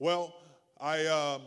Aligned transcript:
Well, 0.00 0.32
I 0.80 1.06
um, 1.06 1.42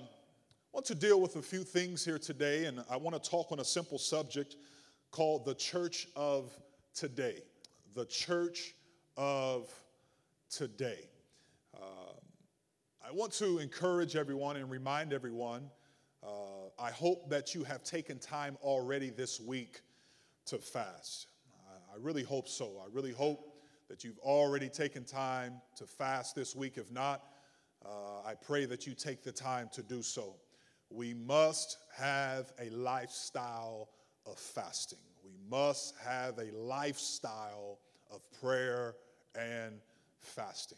want 0.73 0.85
to 0.88 0.96
deal 0.96 1.21
with 1.21 1.38
a 1.38 1.42
few 1.42 1.63
things 1.63 2.03
here 2.03 2.19
today, 2.19 2.66
and 2.66 2.83
I 2.89 2.97
want 2.97 3.16
to 3.24 3.29
talk 3.29 3.54
on 3.54 3.62
a 3.62 3.63
simple 3.63 3.97
subject 3.97 4.58
called 5.09 5.46
the 5.46 5.55
church 5.55 6.09
of 6.17 6.52
today. 6.94 7.44
The 7.96 8.04
church 8.04 8.76
of 9.16 9.74
today. 10.50 11.00
Uh, 11.74 12.12
I 13.08 13.14
want 13.14 13.32
to 13.36 13.60
encourage 13.60 14.18
everyone 14.18 14.58
and 14.58 14.70
remind 14.70 15.13
everyone. 15.13 15.72
Uh, 16.22 16.27
I 16.77 16.91
hope 16.91 17.30
that 17.30 17.55
you 17.55 17.63
have 17.63 17.86
taken 17.86 18.20
time 18.20 18.58
already 18.62 19.12
this 19.12 19.40
week 19.40 19.80
to 20.48 20.58
fast. 20.58 21.27
I, 21.70 21.95
I 21.95 21.98
really 22.02 22.23
hope 22.23 22.49
so. 22.49 22.84
I 22.84 22.94
really 22.94 23.13
hope 23.13 23.55
that 23.88 24.04
you've 24.04 24.20
already 24.20 24.68
taken 24.68 25.05
time 25.05 25.62
to 25.77 25.86
fast 25.86 26.36
this 26.36 26.54
week. 26.54 26.73
If 26.76 26.91
not, 26.91 27.23
uh, 27.86 28.27
I 28.27 28.36
pray 28.36 28.66
that 28.66 28.86
you 28.86 28.94
take 28.94 29.23
the 29.23 29.32
time 29.32 29.70
to 29.73 29.84
do 29.84 30.02
so. 30.02 30.35
We 30.89 31.13
must 31.13 31.77
have 31.98 32.52
a 32.59 32.70
lifestyle 32.70 33.89
of 34.26 34.38
fasting. 34.38 34.99
We 35.23 35.31
must 35.49 35.95
have 36.03 36.38
a 36.38 36.52
lifestyle 36.55 37.80
of 38.12 38.22
prayer 38.41 38.95
and 39.36 39.80
fasting. 40.20 40.77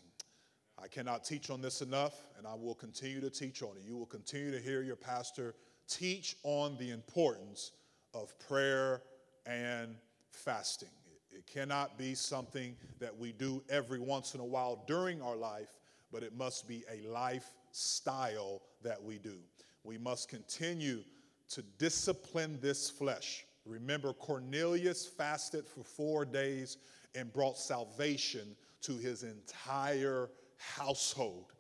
I 0.82 0.88
cannot 0.88 1.24
teach 1.24 1.50
on 1.50 1.62
this 1.62 1.82
enough, 1.82 2.16
and 2.38 2.48
I 2.48 2.56
will 2.56 2.76
continue 2.76 3.22
to 3.22 3.30
teach 3.30 3.62
on 3.62 3.78
it. 3.78 3.84
You 3.86 3.96
will 3.96 4.06
continue 4.06 4.52
to 4.52 4.60
hear 4.60 4.82
your 4.82 4.96
pastor 4.96 5.56
teach 5.88 6.36
on 6.44 6.78
the 6.78 6.92
importance 6.92 7.72
of 8.14 8.38
prayer 8.40 9.02
and 9.46 9.96
fasting. 10.32 10.90
It 11.32 11.48
cannot 11.48 11.98
be 11.98 12.16
something 12.16 12.76
that 13.00 13.18
we 13.18 13.32
do 13.32 13.64
every 13.70 14.00
once 14.00 14.36
in 14.36 14.42
a 14.42 14.46
while 14.46 14.84
during 14.88 15.22
our 15.22 15.36
life, 15.36 15.70
but 16.14 16.22
it 16.24 16.38
must 16.38 16.68
be 16.68 16.84
a 16.90 17.06
lifestyle 17.10 18.62
that 18.84 19.04
we 19.04 19.18
do. 19.18 19.40
We 19.84 19.98
must 19.98 20.30
continue 20.30 21.04
to 21.50 21.64
discipline 21.80 22.60
this 22.62 22.90
flesh. 22.90 23.46
Remember, 23.66 24.14
Cornelius 24.14 25.08
fasted 25.08 25.68
for 25.68 25.84
four 25.84 26.24
days 26.24 26.78
and 27.16 27.34
brought 27.34 27.58
salvation 27.58 28.56
to 28.82 28.98
his 28.98 29.24
entire 29.24 30.30
household. 30.58 31.54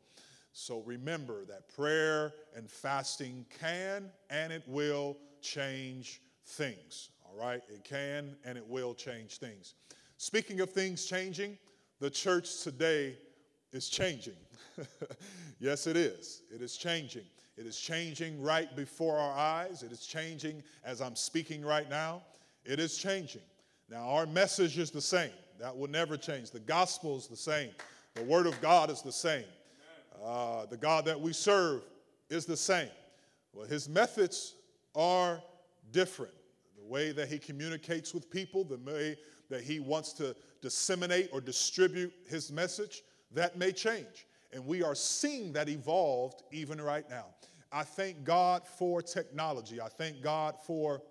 So 0.51 0.81
remember 0.85 1.45
that 1.45 1.67
prayer 1.75 2.33
and 2.55 2.69
fasting 2.69 3.45
can 3.59 4.11
and 4.29 4.53
it 4.53 4.63
will 4.67 5.17
change 5.41 6.21
things. 6.45 7.09
All 7.25 7.35
right? 7.43 7.61
It 7.69 7.83
can 7.83 8.35
and 8.45 8.57
it 8.57 8.67
will 8.67 8.93
change 8.93 9.39
things. 9.39 9.73
Speaking 10.17 10.59
of 10.59 10.69
things 10.69 11.05
changing, 11.05 11.57
the 11.99 12.09
church 12.09 12.61
today 12.61 13.17
is 13.73 13.89
changing. 13.89 14.35
yes, 15.59 15.87
it 15.87 15.97
is. 15.97 16.43
It 16.53 16.61
is 16.61 16.77
changing. 16.77 17.25
It 17.57 17.65
is 17.65 17.79
changing 17.79 18.41
right 18.41 18.73
before 18.75 19.17
our 19.17 19.37
eyes. 19.37 19.83
It 19.83 19.91
is 19.91 20.05
changing 20.05 20.63
as 20.83 21.01
I'm 21.01 21.15
speaking 21.15 21.63
right 21.63 21.89
now. 21.89 22.21
It 22.65 22.79
is 22.79 22.97
changing. 22.97 23.41
Now, 23.89 24.09
our 24.09 24.25
message 24.25 24.77
is 24.77 24.89
the 24.89 25.01
same. 25.01 25.31
That 25.59 25.75
will 25.75 25.89
never 25.89 26.17
change. 26.17 26.51
The 26.51 26.59
gospel 26.59 27.17
is 27.17 27.27
the 27.27 27.35
same. 27.35 27.69
The 28.15 28.23
word 28.23 28.47
of 28.47 28.59
God 28.61 28.89
is 28.89 29.01
the 29.01 29.11
same. 29.11 29.45
Uh, 30.23 30.65
the 30.67 30.77
God 30.77 31.05
that 31.05 31.19
we 31.19 31.33
serve 31.33 31.81
is 32.29 32.45
the 32.45 32.57
same. 32.57 32.89
Well, 33.53 33.67
his 33.67 33.89
methods 33.89 34.55
are 34.95 35.41
different 35.91 36.33
the 36.77 36.91
way 36.91 37.11
that 37.11 37.27
he 37.27 37.37
communicates 37.37 38.13
with 38.13 38.29
people, 38.29 38.63
the 38.63 38.77
way 38.77 39.17
that 39.49 39.61
he 39.61 39.79
wants 39.79 40.13
to 40.13 40.35
disseminate 40.61 41.29
or 41.31 41.41
distribute 41.41 42.13
his 42.27 42.51
message, 42.51 43.03
that 43.33 43.57
may 43.57 43.71
change. 43.71 44.27
And 44.51 44.65
we 44.65 44.83
are 44.83 44.95
seeing 44.95 45.53
that 45.53 45.69
evolved 45.69 46.43
even 46.51 46.79
right 46.79 47.09
now. 47.09 47.25
I 47.71 47.83
thank 47.83 48.23
God 48.23 48.67
for 48.67 49.01
technology. 49.01 49.81
I 49.81 49.87
thank 49.87 50.21
God 50.21 50.55
for 50.65 51.01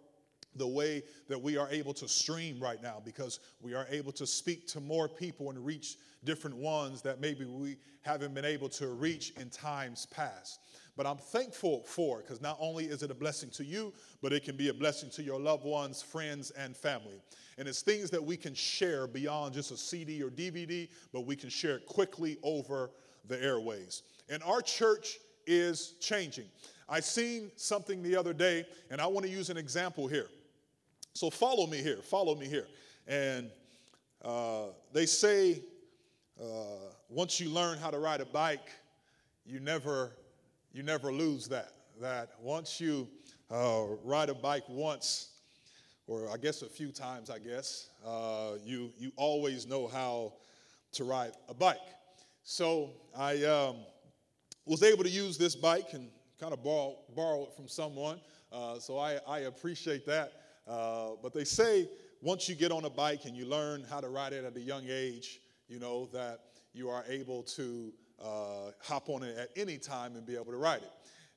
the 0.57 0.67
way 0.67 1.03
that 1.29 1.41
we 1.41 1.57
are 1.57 1.69
able 1.71 1.95
to 1.95 2.07
stream 2.07 2.61
right 2.61 2.83
now 2.83 3.01
because 3.05 3.41
we 3.61 3.75
are 3.75 3.87
able 3.91 4.13
to 4.13 4.27
speak 4.27 4.67
to 4.69 4.81
more 4.81 5.09
people 5.09 5.51
and 5.51 5.65
reach 5.65 5.97
different 6.25 6.57
ones 6.57 7.03
that 7.03 7.21
maybe 7.21 7.45
we 7.45 7.77
haven't 8.03 8.35
been 8.35 8.45
able 8.45 8.69
to 8.69 8.89
reach 8.89 9.31
in 9.41 9.49
times 9.49 10.07
past. 10.07 10.61
But 10.97 11.07
I'm 11.07 11.17
thankful 11.17 11.83
for 11.85 12.21
it 12.21 12.27
because 12.27 12.43
not 12.43 12.59
only 12.61 12.85
is 12.85 13.03
it 13.03 13.11
a 13.11 13.15
blessing 13.15 13.49
to 13.51 13.65
you, 13.65 13.95
but 14.21 14.33
it 14.33 14.45
can 14.45 14.57
be 14.57 14.69
a 14.69 14.75
blessing 14.75 15.09
to 15.11 15.23
your 15.23 15.41
loved 15.41 15.65
ones, 15.65 16.03
friends, 16.03 16.51
and 16.51 16.77
family. 16.77 17.21
And 17.57 17.67
it's 17.67 17.81
things 17.81 18.11
that 18.11 18.23
we 18.23 18.37
can 18.37 18.55
share 18.55 19.07
beyond 19.07 19.55
just 19.55 19.71
a 19.71 19.77
CD 19.77 20.23
or 20.23 20.29
DVD, 20.29 20.89
but 21.13 21.23
we 21.23 21.35
can 21.35 21.49
share 21.49 21.77
it 21.77 21.87
quickly 21.87 22.37
over 22.43 22.91
the 23.27 23.43
airways. 23.43 24.03
And 24.29 24.43
our 24.43 24.61
church 24.61 25.19
is 25.47 25.95
changing. 26.01 26.47
I 26.89 27.01
seen 27.01 27.51
something 27.57 28.03
the 28.03 28.15
other 28.17 28.35
day, 28.35 28.67
and 28.91 29.01
I 29.01 29.07
want 29.07 29.25
to 29.25 29.33
use 29.33 29.49
an 29.49 29.57
example 29.57 30.09
here. 30.09 30.29
So 31.15 31.31
follow 31.31 31.67
me 31.67 31.79
here, 31.79 31.99
follow 32.03 32.35
me 32.35 32.47
here. 32.47 32.67
And 33.07 33.51
uh, 34.23 34.67
they 34.93 35.07
say 35.07 35.63
uh, 36.41 36.45
once 37.09 37.41
you 37.41 37.49
learn 37.49 37.79
how 37.79 37.91
to 37.91 37.99
ride 37.99 38.21
a 38.21 38.27
bike, 38.27 38.71
you 39.45 39.59
never 39.59 40.13
you 40.73 40.83
never 40.83 41.13
lose 41.13 41.47
that. 41.49 41.73
That 42.01 42.31
once 42.41 42.81
you 42.81 43.09
uh, 43.51 43.85
ride 44.03 44.31
a 44.31 44.35
bike 44.35 44.65
once, 44.69 45.31
or 46.07 46.29
I 46.31 46.37
guess 46.37 46.63
a 46.63 46.69
few 46.69 46.91
times, 46.91 47.31
I 47.31 47.39
guess, 47.39 47.91
uh, 48.05 48.53
you, 48.65 48.91
you 48.99 49.13
always 49.17 49.67
know 49.67 49.87
how 49.87 50.35
to 50.93 51.05
ride 51.05 51.33
a 51.49 51.55
bike. 51.55 51.79
So 52.43 52.91
I 53.17 53.45
um, 53.45 53.77
was 54.67 54.83
able 54.83 55.05
to 55.05 55.11
use 55.11 55.39
this 55.39 55.55
bike 55.55 55.93
and 55.93 56.09
kind 56.41 56.53
of 56.53 56.63
borrow, 56.63 56.97
borrow 57.15 57.45
it 57.45 57.55
from 57.55 57.69
someone. 57.69 58.21
Uh, 58.51 58.79
so 58.79 58.99
I, 58.99 59.19
I 59.29 59.41
appreciate 59.41 60.05
that. 60.07 60.33
Uh, 60.67 61.11
but 61.23 61.33
they 61.33 61.45
say 61.45 61.89
once 62.21 62.49
you 62.49 62.55
get 62.55 62.73
on 62.73 62.85
a 62.85 62.91
bike 62.91 63.25
and 63.27 63.37
you 63.37 63.47
learn 63.47 63.85
how 63.89 64.01
to 64.01 64.09
ride 64.09 64.33
it 64.33 64.45
at 64.45 64.57
a 64.57 64.61
young 64.61 64.85
age, 64.89 65.41
you 65.69 65.79
know, 65.79 66.07
that 66.13 66.41
you 66.73 66.89
are 66.89 67.05
able 67.09 67.43
to 67.43 67.93
uh, 68.23 68.71
hop 68.81 69.09
on 69.09 69.23
it 69.23 69.37
at 69.37 69.51
any 69.57 69.79
time 69.79 70.17
and 70.17 70.25
be 70.25 70.35
able 70.35 70.53
to 70.53 70.57
ride 70.57 70.83
it. 70.83 70.93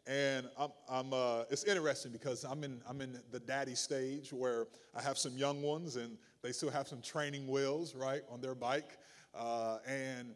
And 0.07 0.47
I'm, 0.57 0.69
I'm 0.87 1.13
uh, 1.13 1.43
it's 1.49 1.63
interesting 1.63 2.11
because 2.11 2.43
I'm 2.43 2.63
in, 2.63 2.79
I'm 2.87 3.01
in 3.01 3.19
the 3.31 3.39
daddy 3.39 3.73
stage 3.73 4.31
where 4.31 4.67
I 4.95 5.01
have 5.01 5.17
some 5.17 5.35
young 5.35 5.61
ones 5.61 5.95
and 5.95 6.17
they 6.43 6.51
still 6.51 6.69
have 6.69 6.87
some 6.87 7.01
training 7.01 7.47
wheels, 7.47 7.95
right, 7.95 8.21
on 8.29 8.39
their 8.39 8.53
bike. 8.53 8.99
Uh, 9.33 9.79
and 9.87 10.35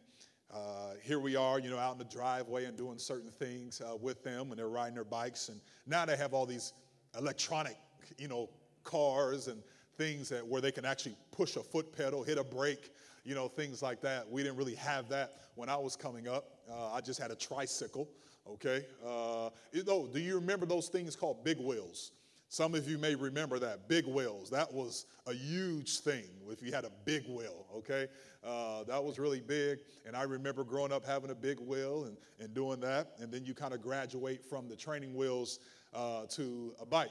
uh, 0.52 0.94
here 1.02 1.20
we 1.20 1.36
are, 1.36 1.60
you 1.60 1.70
know, 1.70 1.78
out 1.78 1.92
in 1.92 1.98
the 1.98 2.04
driveway 2.04 2.64
and 2.64 2.76
doing 2.76 2.98
certain 2.98 3.30
things 3.30 3.80
uh, 3.80 3.94
with 3.96 4.24
them 4.24 4.48
when 4.48 4.58
they're 4.58 4.68
riding 4.68 4.94
their 4.94 5.04
bikes. 5.04 5.48
And 5.48 5.60
now 5.86 6.04
they 6.04 6.16
have 6.16 6.34
all 6.34 6.46
these 6.46 6.72
electronic, 7.16 7.76
you 8.18 8.26
know, 8.26 8.48
cars 8.82 9.46
and 9.46 9.62
things 9.96 10.28
that 10.30 10.44
where 10.44 10.60
they 10.60 10.72
can 10.72 10.84
actually 10.84 11.16
push 11.30 11.54
a 11.56 11.62
foot 11.62 11.96
pedal, 11.96 12.24
hit 12.24 12.38
a 12.38 12.44
brake, 12.44 12.90
you 13.24 13.34
know, 13.34 13.48
things 13.48 13.82
like 13.82 14.00
that. 14.02 14.28
We 14.30 14.42
didn't 14.42 14.56
really 14.56 14.74
have 14.76 15.08
that 15.10 15.36
when 15.54 15.68
I 15.68 15.76
was 15.76 15.96
coming 15.96 16.28
up. 16.28 16.60
Uh, 16.70 16.92
I 16.92 17.00
just 17.00 17.20
had 17.20 17.30
a 17.30 17.34
tricycle, 17.34 18.08
okay? 18.48 18.84
Uh, 19.06 19.50
you 19.72 19.84
know, 19.84 20.06
do 20.06 20.20
you 20.20 20.36
remember 20.36 20.66
those 20.66 20.88
things 20.88 21.16
called 21.16 21.44
big 21.44 21.58
wheels? 21.58 22.12
Some 22.52 22.74
of 22.74 22.88
you 22.88 22.98
may 22.98 23.14
remember 23.14 23.60
that, 23.60 23.88
big 23.88 24.06
wheels. 24.06 24.50
That 24.50 24.72
was 24.72 25.06
a 25.28 25.32
huge 25.32 26.00
thing 26.00 26.24
if 26.50 26.60
you 26.60 26.72
had 26.72 26.84
a 26.84 26.90
big 27.04 27.22
wheel, 27.28 27.64
okay? 27.76 28.08
Uh, 28.42 28.82
that 28.84 29.02
was 29.02 29.20
really 29.20 29.40
big. 29.40 29.78
And 30.04 30.16
I 30.16 30.24
remember 30.24 30.64
growing 30.64 30.90
up 30.90 31.06
having 31.06 31.30
a 31.30 31.34
big 31.34 31.60
wheel 31.60 32.06
and, 32.06 32.16
and 32.40 32.52
doing 32.52 32.80
that. 32.80 33.12
And 33.20 33.30
then 33.30 33.44
you 33.44 33.54
kind 33.54 33.72
of 33.72 33.80
graduate 33.80 34.44
from 34.44 34.68
the 34.68 34.74
training 34.74 35.14
wheels 35.14 35.60
uh, 35.94 36.26
to 36.30 36.74
a 36.80 36.86
bike. 36.86 37.10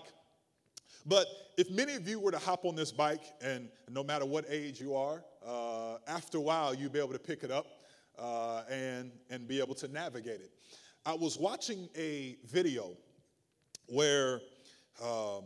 But 1.05 1.27
if 1.57 1.71
many 1.71 1.95
of 1.95 2.05
you 2.05 2.19
were 2.19 2.31
to 2.31 2.37
hop 2.37 2.65
on 2.65 2.75
this 2.75 2.91
bike, 2.91 3.23
and 3.41 3.69
no 3.89 4.03
matter 4.03 4.25
what 4.25 4.43
age 4.49 4.81
you 4.81 4.93
are, 4.93 5.23
uh, 5.45 5.97
after 6.07 6.37
a 6.37 6.41
while 6.41 6.73
you'll 6.73 6.89
be 6.89 6.99
able 6.99 7.13
to 7.13 7.19
pick 7.19 7.43
it 7.43 7.51
up 7.51 7.65
uh, 8.17 8.63
and, 8.69 9.11
and 9.29 9.47
be 9.47 9.59
able 9.59 9.75
to 9.75 9.87
navigate 9.87 10.41
it. 10.41 10.51
I 11.05 11.13
was 11.13 11.37
watching 11.37 11.89
a 11.95 12.37
video 12.45 12.91
where 13.87 14.41
um, 15.03 15.45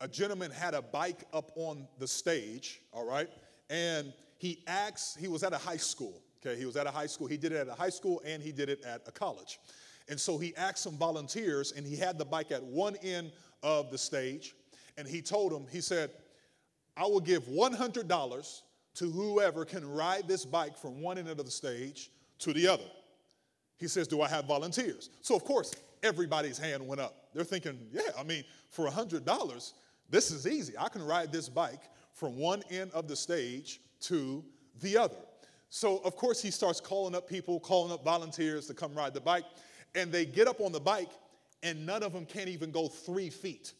a 0.00 0.08
gentleman 0.08 0.50
had 0.50 0.74
a 0.74 0.82
bike 0.82 1.24
up 1.32 1.50
on 1.56 1.86
the 1.98 2.08
stage, 2.08 2.80
all 2.92 3.06
right, 3.06 3.28
and 3.70 4.12
he 4.38 4.62
asked, 4.66 5.18
he 5.18 5.28
was 5.28 5.42
at 5.42 5.52
a 5.52 5.58
high 5.58 5.76
school, 5.76 6.22
okay, 6.46 6.58
he 6.58 6.66
was 6.66 6.76
at 6.76 6.86
a 6.86 6.90
high 6.90 7.06
school. 7.06 7.26
He 7.26 7.36
did 7.36 7.52
it 7.52 7.56
at 7.56 7.68
a 7.68 7.74
high 7.74 7.90
school 7.90 8.22
and 8.24 8.42
he 8.42 8.52
did 8.52 8.68
it 8.68 8.84
at 8.84 9.02
a 9.06 9.12
college. 9.12 9.58
And 10.08 10.18
so 10.20 10.38
he 10.38 10.54
asked 10.56 10.78
some 10.84 10.96
volunteers, 10.96 11.72
and 11.72 11.84
he 11.84 11.96
had 11.96 12.16
the 12.16 12.24
bike 12.24 12.52
at 12.52 12.62
one 12.62 12.94
end 13.02 13.32
of 13.64 13.90
the 13.90 13.98
stage, 13.98 14.54
and 14.96 15.08
he 15.08 15.20
told 15.20 15.50
them, 15.50 15.66
he 15.70 15.80
said, 15.80 16.10
I 16.96 17.02
will 17.02 17.20
give 17.20 17.42
$100 17.44 18.60
to 18.96 19.10
whoever 19.10 19.64
can 19.64 19.88
ride 19.88 20.26
this 20.26 20.44
bike 20.44 20.76
from 20.76 21.00
one 21.00 21.18
end 21.18 21.28
of 21.28 21.36
the 21.38 21.50
stage 21.50 22.10
to 22.40 22.52
the 22.52 22.66
other. 22.66 22.84
He 23.78 23.88
says, 23.88 24.08
Do 24.08 24.22
I 24.22 24.28
have 24.28 24.46
volunteers? 24.46 25.10
So, 25.22 25.36
of 25.36 25.44
course, 25.44 25.74
everybody's 26.02 26.58
hand 26.58 26.86
went 26.86 27.00
up. 27.00 27.28
They're 27.34 27.44
thinking, 27.44 27.78
Yeah, 27.92 28.10
I 28.18 28.22
mean, 28.22 28.44
for 28.70 28.88
$100, 28.88 29.72
this 30.08 30.30
is 30.30 30.46
easy. 30.46 30.74
I 30.78 30.88
can 30.88 31.02
ride 31.02 31.30
this 31.30 31.48
bike 31.48 31.82
from 32.12 32.36
one 32.38 32.62
end 32.70 32.90
of 32.92 33.08
the 33.08 33.16
stage 33.16 33.80
to 34.00 34.44
the 34.80 34.96
other. 34.96 35.16
So, 35.68 35.98
of 35.98 36.16
course, 36.16 36.40
he 36.40 36.50
starts 36.50 36.80
calling 36.80 37.14
up 37.14 37.28
people, 37.28 37.60
calling 37.60 37.92
up 37.92 38.04
volunteers 38.04 38.66
to 38.68 38.74
come 38.74 38.94
ride 38.94 39.14
the 39.14 39.20
bike. 39.20 39.44
and 39.94 40.12
they 40.12 40.26
get 40.26 40.46
up 40.46 40.60
on 40.60 40.72
the 40.72 40.80
bike, 40.80 41.10
and 41.62 41.86
none 41.86 42.02
of 42.02 42.12
them 42.12 42.26
can't 42.26 42.48
even 42.48 42.70
go 42.70 42.86
three 42.86 43.30
feet. 43.30 43.72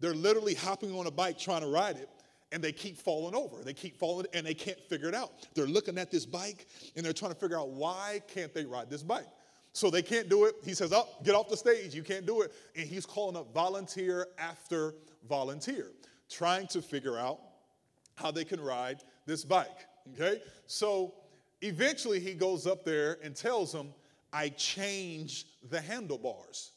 They're 0.00 0.14
literally 0.14 0.54
hopping 0.54 0.94
on 0.94 1.06
a 1.06 1.10
bike 1.10 1.38
trying 1.38 1.62
to 1.62 1.68
ride 1.68 1.96
it, 1.96 2.10
and 2.52 2.62
they 2.62 2.72
keep 2.72 2.96
falling 2.96 3.34
over. 3.34 3.62
They 3.62 3.74
keep 3.74 3.96
falling, 3.96 4.26
and 4.32 4.46
they 4.46 4.54
can't 4.54 4.80
figure 4.80 5.08
it 5.08 5.14
out. 5.14 5.32
They're 5.54 5.66
looking 5.66 5.98
at 5.98 6.10
this 6.10 6.26
bike, 6.26 6.66
and 6.94 7.04
they're 7.04 7.12
trying 7.12 7.32
to 7.32 7.38
figure 7.38 7.58
out 7.58 7.70
why 7.70 8.22
can't 8.28 8.52
they 8.54 8.64
ride 8.64 8.90
this 8.90 9.02
bike. 9.02 9.26
So 9.72 9.90
they 9.90 10.02
can't 10.02 10.28
do 10.30 10.46
it. 10.46 10.54
He 10.64 10.72
says, 10.72 10.92
Up, 10.92 11.08
oh, 11.10 11.22
get 11.22 11.34
off 11.34 11.50
the 11.50 11.56
stage. 11.56 11.94
You 11.94 12.02
can't 12.02 12.24
do 12.24 12.40
it. 12.40 12.52
And 12.76 12.86
he's 12.88 13.04
calling 13.04 13.36
up 13.36 13.52
volunteer 13.52 14.28
after 14.38 14.94
volunteer, 15.28 15.90
trying 16.30 16.66
to 16.68 16.80
figure 16.80 17.18
out 17.18 17.40
how 18.14 18.30
they 18.30 18.44
can 18.44 18.60
ride 18.60 19.02
this 19.26 19.44
bike. 19.44 19.86
Okay? 20.14 20.40
So 20.66 21.14
eventually 21.60 22.20
he 22.20 22.32
goes 22.32 22.66
up 22.66 22.84
there 22.84 23.18
and 23.22 23.36
tells 23.36 23.72
them, 23.72 23.92
I 24.32 24.48
changed 24.50 25.46
the 25.68 25.80
handlebars. 25.80 26.72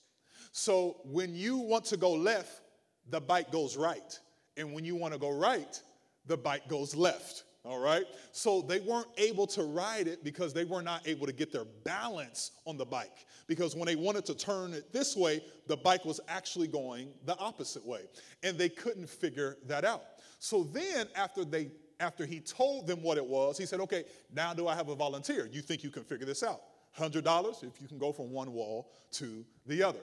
So 0.52 0.98
when 1.06 1.36
you 1.36 1.58
want 1.58 1.86
to 1.86 1.98
go 1.98 2.12
left, 2.12 2.62
the 3.10 3.22
bike 3.22 3.52
goes 3.52 3.78
right. 3.78 4.20
And 4.60 4.74
when 4.74 4.84
you 4.84 4.96
want 4.96 5.14
to 5.14 5.20
go 5.20 5.32
right, 5.32 5.82
the 6.28 6.38
bike 6.38 6.68
goes 6.68 6.94
left. 6.94 7.46
All 7.66 7.80
right? 7.80 8.06
So 8.32 8.62
they 8.62 8.80
weren't 8.80 9.08
able 9.18 9.48
to 9.48 9.64
ride 9.64 10.08
it 10.08 10.24
because 10.24 10.54
they 10.54 10.66
were 10.66 10.82
not 10.82 11.08
able 11.08 11.26
to 11.28 11.34
get 11.34 11.52
their 11.52 11.66
balance 11.84 12.52
on 12.66 12.78
the 12.78 12.86
bike. 12.86 13.26
Because 13.48 13.76
when 13.76 13.86
they 13.86 13.96
wanted 13.96 14.26
to 14.26 14.36
turn 14.36 14.74
it 14.74 14.94
this 14.94 15.16
way, 15.16 15.42
the 15.68 15.78
bike 15.78 16.06
was 16.06 16.20
actually 16.28 16.68
going 16.68 17.10
the 17.26 17.38
opposite 17.38 17.86
way. 17.86 18.02
And 18.44 18.58
they 18.58 18.70
couldn't 18.70 19.10
figure 19.10 19.58
that 19.68 19.84
out. 19.84 20.04
So 20.40 20.64
then 20.64 21.08
after 21.16 21.44
they 21.44 21.72
after 22.02 22.26
he 22.26 22.40
told 22.40 22.88
them 22.88 23.04
what 23.04 23.18
it 23.18 23.26
was, 23.26 23.58
he 23.58 23.66
said, 23.66 23.82
"Okay, 23.82 24.06
now 24.34 24.54
do 24.54 24.70
I 24.70 24.76
have 24.76 24.88
a 24.88 24.96
volunteer? 24.96 25.50
You 25.52 25.62
think 25.62 25.84
you 25.84 25.90
can 25.90 26.06
figure 26.06 26.26
this 26.26 26.44
out? 26.44 26.62
$100 26.98 27.62
if 27.62 27.82
you 27.82 27.90
can 27.90 27.98
go 27.98 28.14
from 28.14 28.32
one 28.32 28.54
wall 28.54 28.90
to 29.12 29.46
the 29.66 29.84
other." 29.84 30.00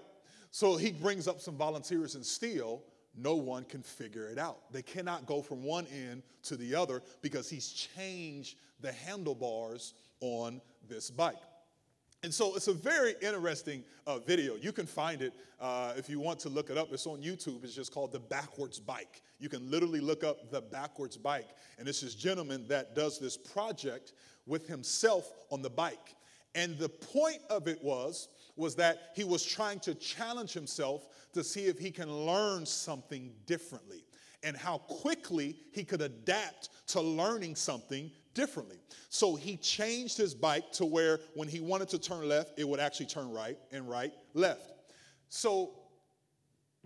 So 0.51 0.77
he 0.77 0.93
brings 0.93 1.27
up 1.27 1.41
some 1.41 1.57
volunteers 1.57 2.15
and 2.15 2.25
still 2.25 2.83
no 3.17 3.35
one 3.35 3.65
can 3.65 3.83
figure 3.83 4.29
it 4.29 4.39
out. 4.39 4.73
They 4.73 4.83
cannot 4.83 5.27
go 5.27 5.43
from 5.43 5.63
one 5.63 5.87
end 5.87 6.23
to 6.45 6.57
the 6.57 6.75
other 6.75 7.03
because 7.23 7.49
he's 7.49 7.71
changed 7.71 8.59
the 8.81 8.93
handlebars 8.93 9.95
on 10.21 10.61
this 10.89 11.11
bike. 11.11 11.37
And 12.23 12.33
so 12.33 12.57
it's 12.57 12.67
a 12.67 12.73
very 12.73 13.15
interesting 13.23 13.85
uh, 14.07 14.19
video. 14.19 14.57
You 14.57 14.73
can 14.73 14.87
find 14.87 15.23
it 15.23 15.33
uh, 15.61 15.93
if 15.97 16.09
you 16.09 16.19
want 16.19 16.41
to 16.41 16.49
look 16.49 16.71
it 16.71 16.79
up. 16.79 16.89
It's 16.93 17.07
on 17.07 17.23
YouTube. 17.23 17.63
It's 17.63 17.75
just 17.75 17.93
called 17.93 18.11
The 18.11 18.19
Backwards 18.19 18.81
Bike. 18.81 19.23
You 19.39 19.49
can 19.49 19.71
literally 19.71 20.01
look 20.01 20.25
up 20.25 20.51
The 20.51 20.61
Backwards 20.61 21.17
Bike. 21.17 21.49
And 21.79 21.87
it's 21.87 22.01
this 22.01 22.15
gentleman 22.15 22.67
that 22.69 22.97
does 22.97 23.19
this 23.19 23.37
project 23.37 24.15
with 24.47 24.67
himself 24.67 25.31
on 25.51 25.63
the 25.63 25.71
bike. 25.71 26.17
And 26.55 26.77
the 26.79 26.89
point 26.89 27.41
of 27.51 27.69
it 27.69 27.83
was, 27.85 28.29
was 28.57 28.75
that 28.77 29.11
he 29.15 29.25
was 29.25 29.45
trying 29.45 29.81
to 29.81 29.95
challenge 29.95 30.53
himself 30.53 31.07
to 31.35 31.45
see 31.45 31.67
if 31.67 31.79
he 31.79 31.91
can 31.91 32.11
learn 32.11 32.65
something 32.65 33.33
differently 33.45 34.05
and 34.43 34.57
how 34.57 34.79
quickly 34.79 35.57
he 35.73 35.85
could 35.85 36.01
adapt 36.01 36.71
to 36.89 37.01
learning 37.01 37.55
something 37.55 38.11
differently. 38.35 38.79
So 39.09 39.35
he 39.35 39.57
changed 39.57 40.17
his 40.17 40.35
bike 40.35 40.71
to 40.73 40.85
where 40.85 41.21
when 41.35 41.49
he 41.49 41.61
wanted 41.61 41.89
to 41.91 41.99
turn 41.99 42.29
left, 42.29 42.59
it 42.59 42.69
would 42.69 42.81
actually 42.81 43.07
turn 43.07 43.31
right 43.31 43.59
and 43.73 43.89
right, 43.89 44.13
left. 44.35 44.73
So 45.29 45.73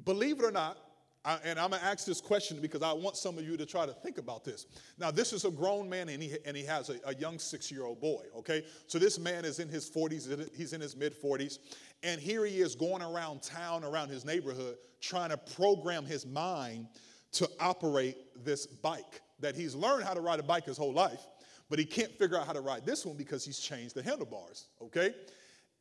believe 0.04 0.38
it 0.38 0.44
or 0.44 0.52
not, 0.52 0.78
I, 1.24 1.38
and 1.44 1.58
I'm 1.58 1.70
gonna 1.70 1.82
ask 1.82 2.06
this 2.06 2.20
question 2.20 2.60
because 2.60 2.82
I 2.82 2.92
want 2.92 3.16
some 3.16 3.36
of 3.36 3.44
you 3.44 3.56
to 3.56 3.66
try 3.66 3.84
to 3.84 3.92
think 3.92 4.18
about 4.18 4.44
this. 4.44 4.66
Now, 4.98 5.10
this 5.10 5.32
is 5.32 5.44
a 5.44 5.50
grown 5.50 5.88
man 5.88 6.08
and 6.08 6.22
he, 6.22 6.36
and 6.46 6.56
he 6.56 6.64
has 6.64 6.88
a, 6.88 6.98
a 7.04 7.14
young 7.14 7.38
six 7.38 7.70
year 7.70 7.84
old 7.84 8.00
boy, 8.00 8.24
okay? 8.36 8.64
So 8.86 8.98
this 8.98 9.18
man 9.18 9.44
is 9.44 9.58
in 9.58 9.68
his 9.68 9.90
40s, 9.90 10.56
he's 10.56 10.72
in 10.72 10.80
his 10.80 10.96
mid 10.96 11.14
40s, 11.20 11.58
and 12.02 12.20
here 12.20 12.44
he 12.46 12.60
is 12.60 12.74
going 12.74 13.02
around 13.02 13.42
town, 13.42 13.84
around 13.84 14.08
his 14.08 14.24
neighborhood, 14.24 14.76
trying 15.00 15.30
to 15.30 15.36
program 15.36 16.04
his 16.04 16.26
mind 16.26 16.86
to 17.32 17.48
operate 17.60 18.16
this 18.44 18.66
bike 18.66 19.20
that 19.40 19.54
he's 19.54 19.74
learned 19.74 20.04
how 20.04 20.14
to 20.14 20.20
ride 20.20 20.40
a 20.40 20.42
bike 20.42 20.64
his 20.64 20.76
whole 20.76 20.92
life 20.92 21.26
but 21.70 21.78
he 21.78 21.84
can't 21.84 22.12
figure 22.18 22.36
out 22.36 22.46
how 22.46 22.52
to 22.52 22.60
ride 22.60 22.84
this 22.84 23.06
one 23.06 23.16
because 23.16 23.44
he's 23.44 23.60
changed 23.60 23.94
the 23.94 24.02
handlebars, 24.02 24.66
okay? 24.82 25.14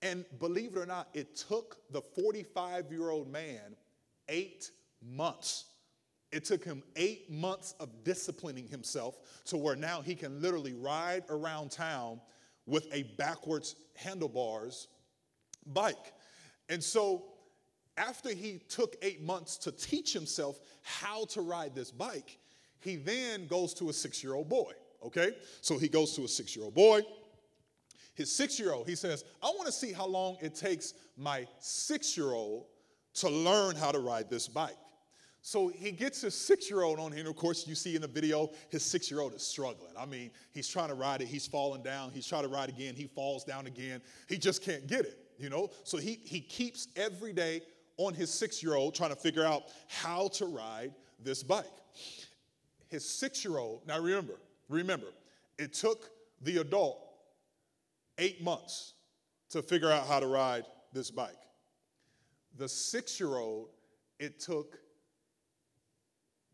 And 0.01 0.23
believe 0.39 0.77
it 0.77 0.79
or 0.79 0.85
not, 0.85 1.09
it 1.13 1.35
took 1.35 1.77
the 1.91 2.01
45 2.01 2.91
year 2.91 3.09
old 3.09 3.29
man 3.29 3.75
eight 4.29 4.69
months. 5.03 5.65
It 6.31 6.45
took 6.45 6.63
him 6.63 6.83
eight 6.95 7.31
months 7.31 7.73
of 7.79 8.03
disciplining 8.03 8.67
himself 8.67 9.19
to 9.45 9.57
where 9.57 9.75
now 9.75 10.01
he 10.01 10.15
can 10.15 10.41
literally 10.41 10.73
ride 10.73 11.23
around 11.29 11.71
town 11.71 12.21
with 12.65 12.87
a 12.93 13.03
backwards 13.17 13.75
handlebars 13.95 14.87
bike. 15.65 16.13
And 16.69 16.83
so, 16.83 17.25
after 17.97 18.29
he 18.29 18.61
took 18.69 18.95
eight 19.01 19.21
months 19.21 19.57
to 19.57 19.71
teach 19.71 20.13
himself 20.13 20.59
how 20.83 21.25
to 21.25 21.41
ride 21.41 21.75
this 21.75 21.91
bike, 21.91 22.37
he 22.79 22.95
then 22.95 23.47
goes 23.47 23.73
to 23.73 23.89
a 23.89 23.93
six 23.93 24.23
year 24.23 24.35
old 24.35 24.47
boy 24.47 24.73
okay? 25.03 25.31
So 25.61 25.77
he 25.77 25.87
goes 25.87 26.15
to 26.15 26.23
a 26.23 26.27
six 26.27 26.55
year 26.55 26.65
old 26.65 26.75
boy. 26.75 27.01
His 28.13 28.35
six 28.35 28.59
year 28.59 28.73
old, 28.73 28.87
he 28.87 28.95
says, 28.95 29.23
I 29.41 29.47
want 29.47 29.65
to 29.67 29.71
see 29.71 29.93
how 29.93 30.05
long 30.05 30.37
it 30.41 30.55
takes 30.55 30.93
my 31.17 31.47
six 31.59 32.17
year 32.17 32.31
old 32.31 32.65
to 33.15 33.29
learn 33.29 33.75
how 33.75 33.91
to 33.91 33.99
ride 33.99 34.29
this 34.29 34.47
bike. 34.47 34.77
So 35.41 35.69
he 35.69 35.91
gets 35.91 36.21
his 36.21 36.35
six 36.35 36.69
year 36.69 36.81
old 36.81 36.99
on 36.99 37.11
here. 37.11 37.21
And 37.21 37.29
of 37.29 37.35
course, 37.35 37.65
you 37.67 37.75
see 37.75 37.95
in 37.95 38.01
the 38.01 38.07
video, 38.07 38.49
his 38.69 38.83
six 38.83 39.09
year 39.09 39.21
old 39.21 39.33
is 39.33 39.41
struggling. 39.41 39.91
I 39.97 40.05
mean, 40.05 40.31
he's 40.51 40.67
trying 40.67 40.89
to 40.89 40.95
ride 40.95 41.21
it, 41.21 41.27
he's 41.27 41.47
falling 41.47 41.81
down, 41.81 42.11
he's 42.11 42.27
trying 42.27 42.43
to 42.43 42.49
ride 42.49 42.69
again, 42.69 42.95
he 42.95 43.07
falls 43.07 43.43
down 43.43 43.67
again. 43.67 44.01
He 44.27 44.37
just 44.37 44.63
can't 44.63 44.85
get 44.87 45.01
it, 45.05 45.17
you 45.37 45.49
know? 45.49 45.69
So 45.83 45.97
he, 45.97 46.19
he 46.23 46.41
keeps 46.41 46.87
every 46.95 47.33
day 47.33 47.61
on 47.97 48.13
his 48.13 48.29
six 48.31 48.61
year 48.61 48.75
old 48.75 48.95
trying 48.95 49.11
to 49.11 49.15
figure 49.15 49.45
out 49.45 49.63
how 49.87 50.27
to 50.33 50.45
ride 50.45 50.93
this 51.23 51.43
bike. 51.43 51.65
His 52.89 53.07
six 53.07 53.45
year 53.45 53.57
old, 53.57 53.87
now 53.87 53.99
remember, 53.99 54.35
Remember, 54.69 55.07
it 55.57 55.73
took 55.73 56.11
the 56.41 56.57
adult 56.57 56.99
eight 58.19 58.41
months 58.41 58.93
to 59.49 59.61
figure 59.61 59.91
out 59.91 60.07
how 60.07 60.19
to 60.19 60.27
ride 60.27 60.63
this 60.93 61.09
bike. 61.09 61.31
The 62.57 62.69
six 62.69 63.19
year 63.19 63.35
old, 63.35 63.69
it 64.19 64.39
took 64.39 64.77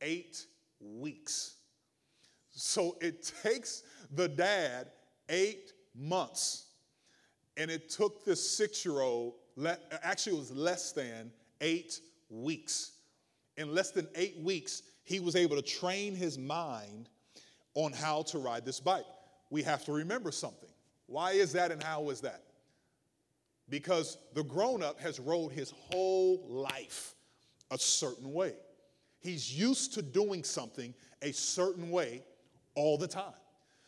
eight 0.02 0.46
weeks. 0.80 1.56
So 2.52 2.98
it 3.02 3.32
takes 3.44 3.84
the 4.12 4.28
dad 4.28 4.88
eight 5.30 5.74
months. 5.96 6.68
And 7.58 7.72
it 7.72 7.90
took 7.90 8.26
the 8.26 8.36
six 8.36 8.84
year 8.84 9.00
old, 9.00 9.36
actually, 10.04 10.36
it 10.36 10.40
was 10.40 10.52
less 10.52 10.92
than 10.92 11.32
eight 11.62 12.00
weeks. 12.30 12.92
In 13.58 13.74
less 13.74 13.92
than 13.92 14.08
eight 14.16 14.38
weeks, 14.40 14.84
he 15.04 15.20
was 15.20 15.36
able 15.36 15.56
to 15.56 15.62
train 15.62 16.16
his 16.16 16.38
mind 16.38 17.10
on 17.76 17.94
how 17.94 18.24
to 18.24 18.40
ride 18.40 18.66
this 18.66 18.80
bike. 18.80 19.06
We 19.50 19.64
have 19.64 19.86
to 19.86 19.94
remember 19.94 20.32
something. 20.32 20.70
Why 21.08 21.32
is 21.32 21.54
that 21.54 21.72
and 21.72 21.82
how 21.82 22.10
is 22.10 22.22
that? 22.22 22.42
Because 23.70 24.18
the 24.34 24.44
grown 24.44 24.84
up 24.84 25.00
has 25.00 25.20
rode 25.20 25.52
his 25.52 25.72
whole 25.72 26.46
life 26.48 27.16
a 27.72 27.78
certain 27.78 28.34
way. 28.34 28.54
He's 29.26 29.52
used 29.52 29.94
to 29.96 30.04
doing 30.04 30.44
something 30.44 30.94
a 31.24 31.32
certain 31.32 31.90
way 31.90 32.24
all 32.76 32.96
the 32.96 33.08
time. 33.08 33.34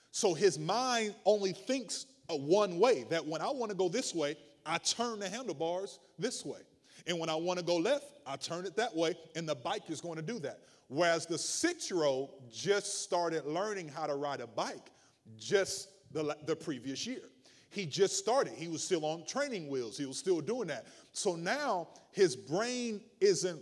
So 0.10 0.34
his 0.34 0.58
mind 0.58 1.14
only 1.26 1.54
thinks 1.54 2.08
uh, 2.28 2.36
one 2.36 2.80
way 2.80 3.06
that 3.12 3.24
when 3.24 3.40
I 3.42 3.52
want 3.52 3.70
to 3.70 3.78
go 3.78 3.88
this 3.88 4.16
way, 4.16 4.36
I 4.66 4.80
turn 4.80 5.20
the 5.20 5.30
handlebars 5.30 6.00
this 6.18 6.44
way. 6.44 6.62
And 7.06 7.20
when 7.20 7.30
I 7.30 7.36
want 7.36 7.60
to 7.60 7.66
go 7.66 7.78
left, 7.78 8.06
I 8.26 8.36
turn 8.36 8.66
it 8.66 8.76
that 8.78 8.96
way, 8.96 9.16
and 9.36 9.48
the 9.48 9.54
bike 9.54 9.84
is 9.90 10.02
going 10.02 10.16
to 10.16 10.24
do 10.24 10.40
that. 10.40 10.62
Whereas 10.88 11.28
the 11.28 11.38
six 11.38 11.92
year 11.92 12.04
old 12.04 12.32
just 12.52 13.04
started 13.04 13.46
learning 13.46 13.90
how 13.90 14.08
to 14.08 14.16
ride 14.16 14.42
a 14.42 14.48
bike 14.48 14.92
just 15.38 15.90
the, 16.14 16.36
the 16.48 16.56
previous 16.56 17.06
year. 17.06 17.22
He 17.70 17.86
just 17.86 18.18
started. 18.18 18.54
He 18.54 18.68
was 18.68 18.84
still 18.84 19.06
on 19.06 19.24
training 19.28 19.70
wheels, 19.70 20.00
he 20.00 20.08
was 20.08 20.18
still 20.18 20.42
doing 20.42 20.68
that. 20.70 20.88
So 21.14 21.36
now 21.36 21.90
his 22.12 22.36
brain 22.36 23.02
isn't 23.22 23.62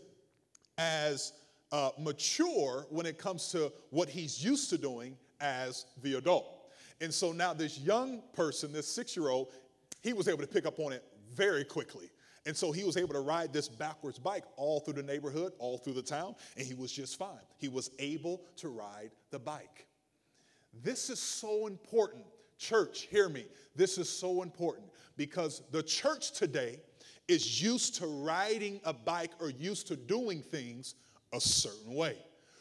as 0.77 1.33
uh, 1.71 1.89
mature 1.99 2.87
when 2.89 3.05
it 3.05 3.17
comes 3.17 3.49
to 3.49 3.71
what 3.89 4.09
he's 4.09 4.43
used 4.43 4.69
to 4.69 4.77
doing 4.77 5.17
as 5.39 5.85
the 6.01 6.15
adult. 6.17 6.71
And 7.01 7.13
so 7.13 7.31
now 7.31 7.53
this 7.53 7.79
young 7.79 8.21
person, 8.33 8.71
this 8.71 8.87
six 8.87 9.15
year 9.15 9.29
old, 9.29 9.51
he 10.01 10.13
was 10.13 10.27
able 10.27 10.41
to 10.41 10.47
pick 10.47 10.65
up 10.65 10.79
on 10.79 10.93
it 10.93 11.03
very 11.33 11.65
quickly. 11.65 12.09
And 12.45 12.55
so 12.55 12.71
he 12.71 12.83
was 12.83 12.95
able 12.95 13.13
to 13.13 13.21
ride 13.21 13.51
this 13.51 13.67
backwards 13.67 14.19
bike 14.19 14.43
all 14.55 14.79
through 14.79 14.93
the 14.93 15.03
neighborhood, 15.03 15.53
all 15.57 15.79
through 15.79 15.93
the 15.93 16.01
town, 16.03 16.35
and 16.57 16.65
he 16.65 16.75
was 16.75 16.91
just 16.91 17.17
fine. 17.17 17.39
He 17.57 17.67
was 17.67 17.89
able 17.97 18.43
to 18.57 18.69
ride 18.69 19.11
the 19.31 19.39
bike. 19.39 19.87
This 20.83 21.09
is 21.09 21.19
so 21.19 21.67
important. 21.67 22.23
Church, 22.57 23.07
hear 23.09 23.29
me. 23.29 23.45
This 23.75 23.97
is 23.97 24.07
so 24.07 24.43
important 24.43 24.87
because 25.17 25.63
the 25.71 25.81
church 25.81 26.31
today 26.31 26.79
is 27.27 27.61
used 27.61 27.95
to 27.95 28.07
riding 28.07 28.79
a 28.85 28.93
bike 28.93 29.31
or 29.39 29.49
used 29.49 29.87
to 29.87 29.95
doing 29.95 30.41
things 30.41 30.95
a 31.33 31.39
certain 31.39 31.93
way. 31.93 32.17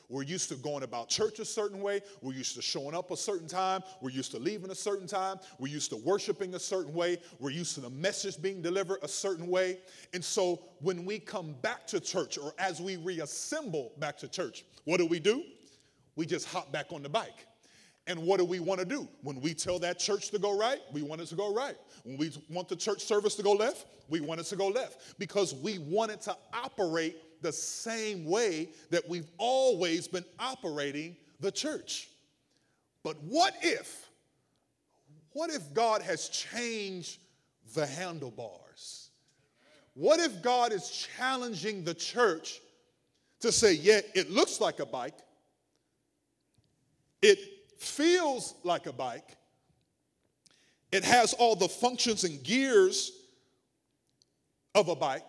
We're 0.08 0.22
used 0.22 0.48
to 0.50 0.56
going 0.56 0.82
about 0.82 1.08
church 1.08 1.38
a 1.38 1.44
certain 1.44 1.80
way. 1.80 2.02
We're 2.20 2.34
used 2.34 2.54
to 2.56 2.62
showing 2.62 2.94
up 2.94 3.10
a 3.10 3.16
certain 3.16 3.48
time. 3.48 3.82
We're 4.00 4.10
used 4.10 4.32
to 4.32 4.38
leaving 4.38 4.70
a 4.70 4.74
certain 4.74 5.06
time. 5.06 5.38
We're 5.58 5.72
used 5.72 5.90
to 5.90 5.96
worshiping 5.96 6.54
a 6.54 6.58
certain 6.58 6.94
way. 6.94 7.18
We're 7.38 7.50
used 7.50 7.74
to 7.76 7.80
the 7.80 7.90
message 7.90 8.40
being 8.40 8.60
delivered 8.60 8.98
a 9.02 9.08
certain 9.08 9.48
way. 9.48 9.78
And 10.12 10.22
so 10.22 10.62
when 10.80 11.04
we 11.04 11.18
come 11.18 11.54
back 11.62 11.86
to 11.88 12.00
church 12.00 12.38
or 12.38 12.52
as 12.58 12.80
we 12.80 12.96
reassemble 12.96 13.92
back 13.98 14.18
to 14.18 14.28
church, 14.28 14.64
what 14.84 14.98
do 14.98 15.06
we 15.06 15.20
do? 15.20 15.42
We 16.16 16.26
just 16.26 16.46
hop 16.48 16.70
back 16.70 16.92
on 16.92 17.02
the 17.02 17.08
bike. 17.08 17.46
And 18.06 18.22
what 18.22 18.38
do 18.38 18.44
we 18.44 18.60
want 18.60 18.80
to 18.80 18.86
do? 18.86 19.08
When 19.22 19.40
we 19.40 19.54
tell 19.54 19.78
that 19.78 19.98
church 19.98 20.30
to 20.30 20.38
go 20.38 20.56
right, 20.56 20.80
we 20.92 21.00
want 21.00 21.22
it 21.22 21.26
to 21.28 21.34
go 21.34 21.54
right. 21.54 21.76
When 22.04 22.18
we 22.18 22.30
want 22.50 22.68
the 22.68 22.76
church 22.76 23.02
service 23.02 23.34
to 23.36 23.42
go 23.42 23.52
left, 23.52 23.86
we 24.10 24.20
want 24.20 24.40
it 24.40 24.44
to 24.44 24.56
go 24.56 24.68
left 24.68 25.18
because 25.18 25.54
we 25.54 25.78
want 25.78 26.10
it 26.10 26.20
to 26.22 26.36
operate 26.52 27.16
the 27.42 27.52
same 27.52 28.24
way 28.24 28.70
that 28.90 29.08
we've 29.08 29.30
always 29.38 30.08
been 30.08 30.24
operating 30.38 31.16
the 31.40 31.50
church. 31.52 32.08
But 33.02 33.22
what 33.22 33.54
if, 33.62 34.08
what 35.32 35.50
if 35.50 35.74
God 35.74 36.02
has 36.02 36.28
changed 36.28 37.18
the 37.74 37.86
handlebars? 37.86 39.10
What 39.94 40.20
if 40.20 40.42
God 40.42 40.72
is 40.72 40.90
challenging 40.90 41.84
the 41.84 41.94
church 41.94 42.60
to 43.40 43.52
say, 43.52 43.74
yeah, 43.74 44.00
it 44.14 44.30
looks 44.30 44.60
like 44.60 44.80
a 44.80 44.86
bike, 44.86 45.18
it 47.20 47.38
feels 47.78 48.54
like 48.64 48.86
a 48.86 48.92
bike, 48.92 49.36
it 50.90 51.04
has 51.04 51.32
all 51.34 51.54
the 51.54 51.68
functions 51.68 52.24
and 52.24 52.42
gears 52.42 53.12
of 54.74 54.88
a 54.88 54.96
bike, 54.96 55.26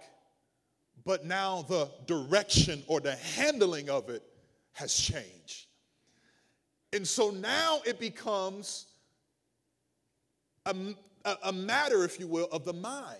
but 1.05 1.25
now 1.25 1.63
the 1.63 1.89
direction 2.07 2.83
or 2.87 2.99
the 2.99 3.15
handling 3.15 3.89
of 3.89 4.09
it 4.09 4.23
has 4.73 4.93
changed. 4.93 5.67
And 6.93 7.07
so 7.07 7.29
now 7.29 7.81
it 7.85 7.99
becomes 7.99 8.87
a, 10.65 10.75
a, 11.43 11.53
matter, 11.53 12.03
if 12.03 12.19
you 12.19 12.27
will, 12.27 12.47
of 12.51 12.65
the 12.65 12.73
mind 12.73 13.19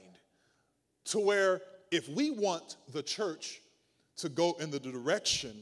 to 1.06 1.20
where 1.20 1.62
if 1.92 2.10
we 2.10 2.32
want 2.32 2.78
the 2.92 3.04
church 3.04 3.62
to 4.18 4.30
go 4.30 4.54
in 4.60 4.72
the 4.72 4.80
direction 4.80 5.56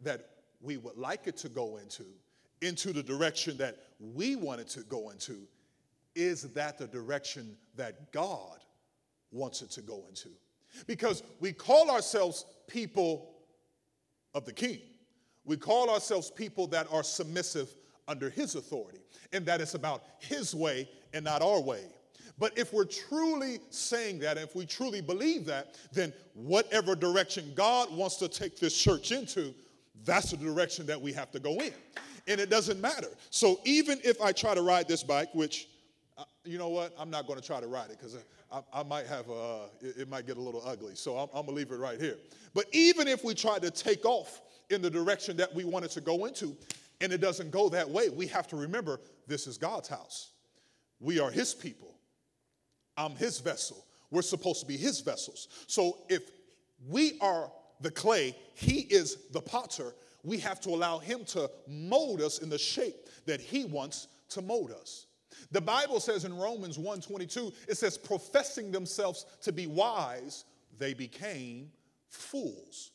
that 0.00 0.30
we 0.60 0.76
would 0.76 0.96
like 0.96 1.26
it 1.26 1.36
to 1.38 1.48
go 1.48 1.76
into, 1.76 2.04
into 2.60 2.92
the 2.92 3.02
direction 3.02 3.56
that 3.58 3.76
we 4.00 4.34
want 4.34 4.60
it 4.60 4.68
to 4.68 4.80
go 4.80 5.10
into, 5.10 5.46
is 6.14 6.42
that 6.42 6.78
the 6.78 6.86
direction 6.86 7.56
that 7.76 8.12
God 8.12 8.58
wants 9.30 9.62
it 9.62 9.70
to 9.72 9.82
go 9.82 10.04
into? 10.08 10.30
Because 10.86 11.22
we 11.40 11.52
call 11.52 11.90
ourselves 11.90 12.46
people 12.66 13.34
of 14.34 14.44
the 14.44 14.52
king. 14.52 14.78
We 15.44 15.56
call 15.56 15.90
ourselves 15.90 16.30
people 16.30 16.66
that 16.68 16.86
are 16.92 17.02
submissive 17.02 17.74
under 18.08 18.30
his 18.30 18.54
authority, 18.54 19.00
and 19.32 19.46
that 19.46 19.60
it's 19.60 19.74
about 19.74 20.02
his 20.18 20.54
way 20.54 20.88
and 21.12 21.24
not 21.24 21.42
our 21.42 21.60
way. 21.60 21.84
But 22.38 22.56
if 22.58 22.72
we're 22.72 22.84
truly 22.84 23.58
saying 23.70 24.18
that, 24.20 24.38
if 24.38 24.56
we 24.56 24.66
truly 24.66 25.00
believe 25.00 25.44
that, 25.46 25.76
then 25.92 26.12
whatever 26.34 26.94
direction 26.94 27.52
God 27.54 27.94
wants 27.94 28.16
to 28.16 28.28
take 28.28 28.58
this 28.58 28.76
church 28.76 29.12
into, 29.12 29.54
that's 30.04 30.30
the 30.30 30.36
direction 30.36 30.86
that 30.86 31.00
we 31.00 31.12
have 31.12 31.30
to 31.32 31.38
go 31.38 31.52
in. 31.60 31.72
And 32.26 32.40
it 32.40 32.50
doesn't 32.50 32.80
matter. 32.80 33.08
So 33.30 33.60
even 33.64 34.00
if 34.02 34.20
I 34.20 34.32
try 34.32 34.54
to 34.54 34.62
ride 34.62 34.88
this 34.88 35.02
bike, 35.02 35.28
which, 35.34 35.68
you 36.44 36.58
know 36.58 36.68
what, 36.68 36.92
I'm 36.98 37.10
not 37.10 37.26
going 37.26 37.38
to 37.38 37.46
try 37.46 37.60
to 37.60 37.66
ride 37.66 37.90
it 37.90 37.98
because 37.98 38.16
I, 38.50 38.62
I 38.72 38.82
might 38.82 39.06
have 39.06 39.28
a, 39.28 39.34
uh, 39.34 39.58
it, 39.80 39.96
it, 39.98 40.08
might 40.08 40.26
get 40.26 40.36
a 40.36 40.40
little 40.40 40.62
ugly. 40.64 40.94
So 40.94 41.16
I'm, 41.16 41.28
I'm 41.28 41.46
going 41.46 41.48
to 41.48 41.52
leave 41.52 41.70
it 41.70 41.76
right 41.76 42.00
here. 42.00 42.16
But 42.54 42.66
even 42.72 43.08
if 43.08 43.24
we 43.24 43.34
try 43.34 43.58
to 43.58 43.70
take 43.70 44.04
off 44.04 44.40
in 44.70 44.82
the 44.82 44.90
direction 44.90 45.36
that 45.36 45.54
we 45.54 45.64
wanted 45.64 45.90
to 45.92 46.00
go 46.00 46.24
into, 46.24 46.56
and 47.00 47.12
it 47.12 47.20
doesn't 47.20 47.50
go 47.50 47.68
that 47.68 47.88
way, 47.88 48.08
we 48.08 48.26
have 48.28 48.46
to 48.48 48.56
remember 48.56 49.00
this 49.26 49.46
is 49.46 49.58
God's 49.58 49.88
house. 49.88 50.32
We 51.00 51.18
are 51.18 51.30
His 51.30 51.54
people. 51.54 51.94
I'm 52.96 53.12
His 53.12 53.38
vessel. 53.40 53.84
We're 54.10 54.22
supposed 54.22 54.60
to 54.60 54.66
be 54.66 54.76
His 54.76 55.00
vessels. 55.00 55.48
So 55.66 55.98
if 56.08 56.22
we 56.88 57.18
are 57.20 57.50
the 57.80 57.90
clay, 57.90 58.36
He 58.54 58.80
is 58.80 59.18
the 59.32 59.40
potter, 59.40 59.94
we 60.24 60.38
have 60.38 60.60
to 60.62 60.70
allow 60.70 60.98
Him 60.98 61.24
to 61.26 61.50
mold 61.66 62.20
us 62.20 62.38
in 62.38 62.48
the 62.48 62.58
shape 62.58 63.08
that 63.26 63.40
He 63.40 63.64
wants 63.64 64.08
to 64.30 64.42
mold 64.42 64.72
us. 64.72 65.06
The 65.50 65.60
Bible 65.60 66.00
says 66.00 66.24
in 66.24 66.36
Romans 66.36 66.78
1:22, 66.78 67.52
it 67.68 67.76
says, 67.76 67.98
professing 67.98 68.70
themselves 68.70 69.26
to 69.42 69.52
be 69.52 69.66
wise, 69.66 70.44
they 70.78 70.94
became 70.94 71.70
fools. 72.08 72.92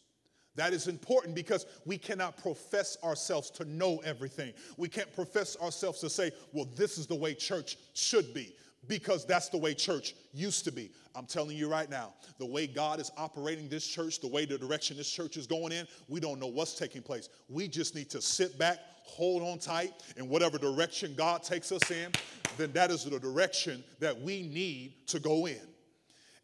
That 0.55 0.73
is 0.73 0.87
important 0.87 1.35
because 1.35 1.67
we 1.85 1.99
cannot 1.99 2.35
profess 2.35 2.97
ourselves 3.03 3.51
to 3.51 3.65
know 3.65 3.99
everything. 3.99 4.53
We 4.75 4.89
can't 4.89 5.13
profess 5.13 5.55
ourselves 5.57 5.99
to 5.99 6.09
say, 6.09 6.31
well, 6.51 6.67
this 6.75 6.97
is 6.97 7.05
the 7.05 7.15
way 7.15 7.35
church 7.35 7.77
should 7.93 8.33
be 8.33 8.55
because 8.87 9.25
that's 9.25 9.49
the 9.49 9.57
way 9.57 9.73
church 9.73 10.15
used 10.33 10.63
to 10.65 10.71
be. 10.71 10.91
I'm 11.15 11.25
telling 11.25 11.57
you 11.57 11.69
right 11.69 11.89
now, 11.89 12.13
the 12.39 12.45
way 12.45 12.67
God 12.67 12.99
is 12.99 13.11
operating 13.17 13.69
this 13.69 13.85
church, 13.85 14.19
the 14.19 14.27
way 14.27 14.45
the 14.45 14.57
direction 14.57 14.97
this 14.97 15.09
church 15.09 15.37
is 15.37 15.45
going 15.45 15.71
in, 15.71 15.87
we 16.07 16.19
don't 16.19 16.39
know 16.39 16.47
what's 16.47 16.75
taking 16.75 17.01
place. 17.01 17.29
We 17.49 17.67
just 17.67 17.95
need 17.95 18.09
to 18.11 18.21
sit 18.21 18.57
back, 18.57 18.79
hold 19.07 19.43
on 19.43 19.59
tight, 19.59 19.93
in 20.15 20.29
whatever 20.29 20.57
direction 20.57 21.13
God 21.15 21.43
takes 21.43 21.71
us 21.71 21.89
in, 21.91 22.11
then 22.57 22.71
that 22.73 22.91
is 22.91 23.03
the 23.03 23.19
direction 23.19 23.83
that 23.99 24.19
we 24.19 24.43
need 24.43 25.07
to 25.07 25.19
go 25.19 25.47
in. 25.47 25.61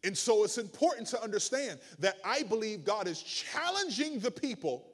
And 0.04 0.16
so 0.16 0.44
it's 0.44 0.58
important 0.58 1.08
to 1.08 1.22
understand 1.22 1.80
that 1.98 2.16
I 2.24 2.42
believe 2.42 2.84
God 2.84 3.08
is 3.08 3.22
challenging 3.22 4.18
the 4.18 4.30
people 4.30 4.86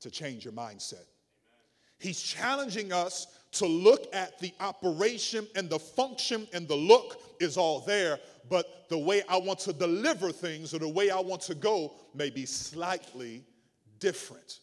to 0.00 0.10
change 0.10 0.44
your 0.44 0.52
mindset. 0.52 1.04
He's 1.98 2.20
challenging 2.20 2.92
us 2.92 3.28
to 3.52 3.66
look 3.66 4.12
at 4.12 4.38
the 4.40 4.52
operation 4.60 5.46
and 5.54 5.70
the 5.70 5.78
function 5.78 6.46
and 6.52 6.66
the 6.66 6.74
look 6.74 7.20
is 7.40 7.56
all 7.56 7.80
there, 7.80 8.18
but 8.50 8.86
the 8.90 8.98
way 8.98 9.22
I 9.28 9.36
want 9.38 9.60
to 9.60 9.72
deliver 9.72 10.32
things 10.32 10.74
or 10.74 10.80
the 10.80 10.88
way 10.88 11.10
I 11.10 11.20
want 11.20 11.42
to 11.42 11.54
go 11.54 11.94
may 12.14 12.28
be 12.28 12.44
slightly 12.44 13.44
different. 14.00 14.60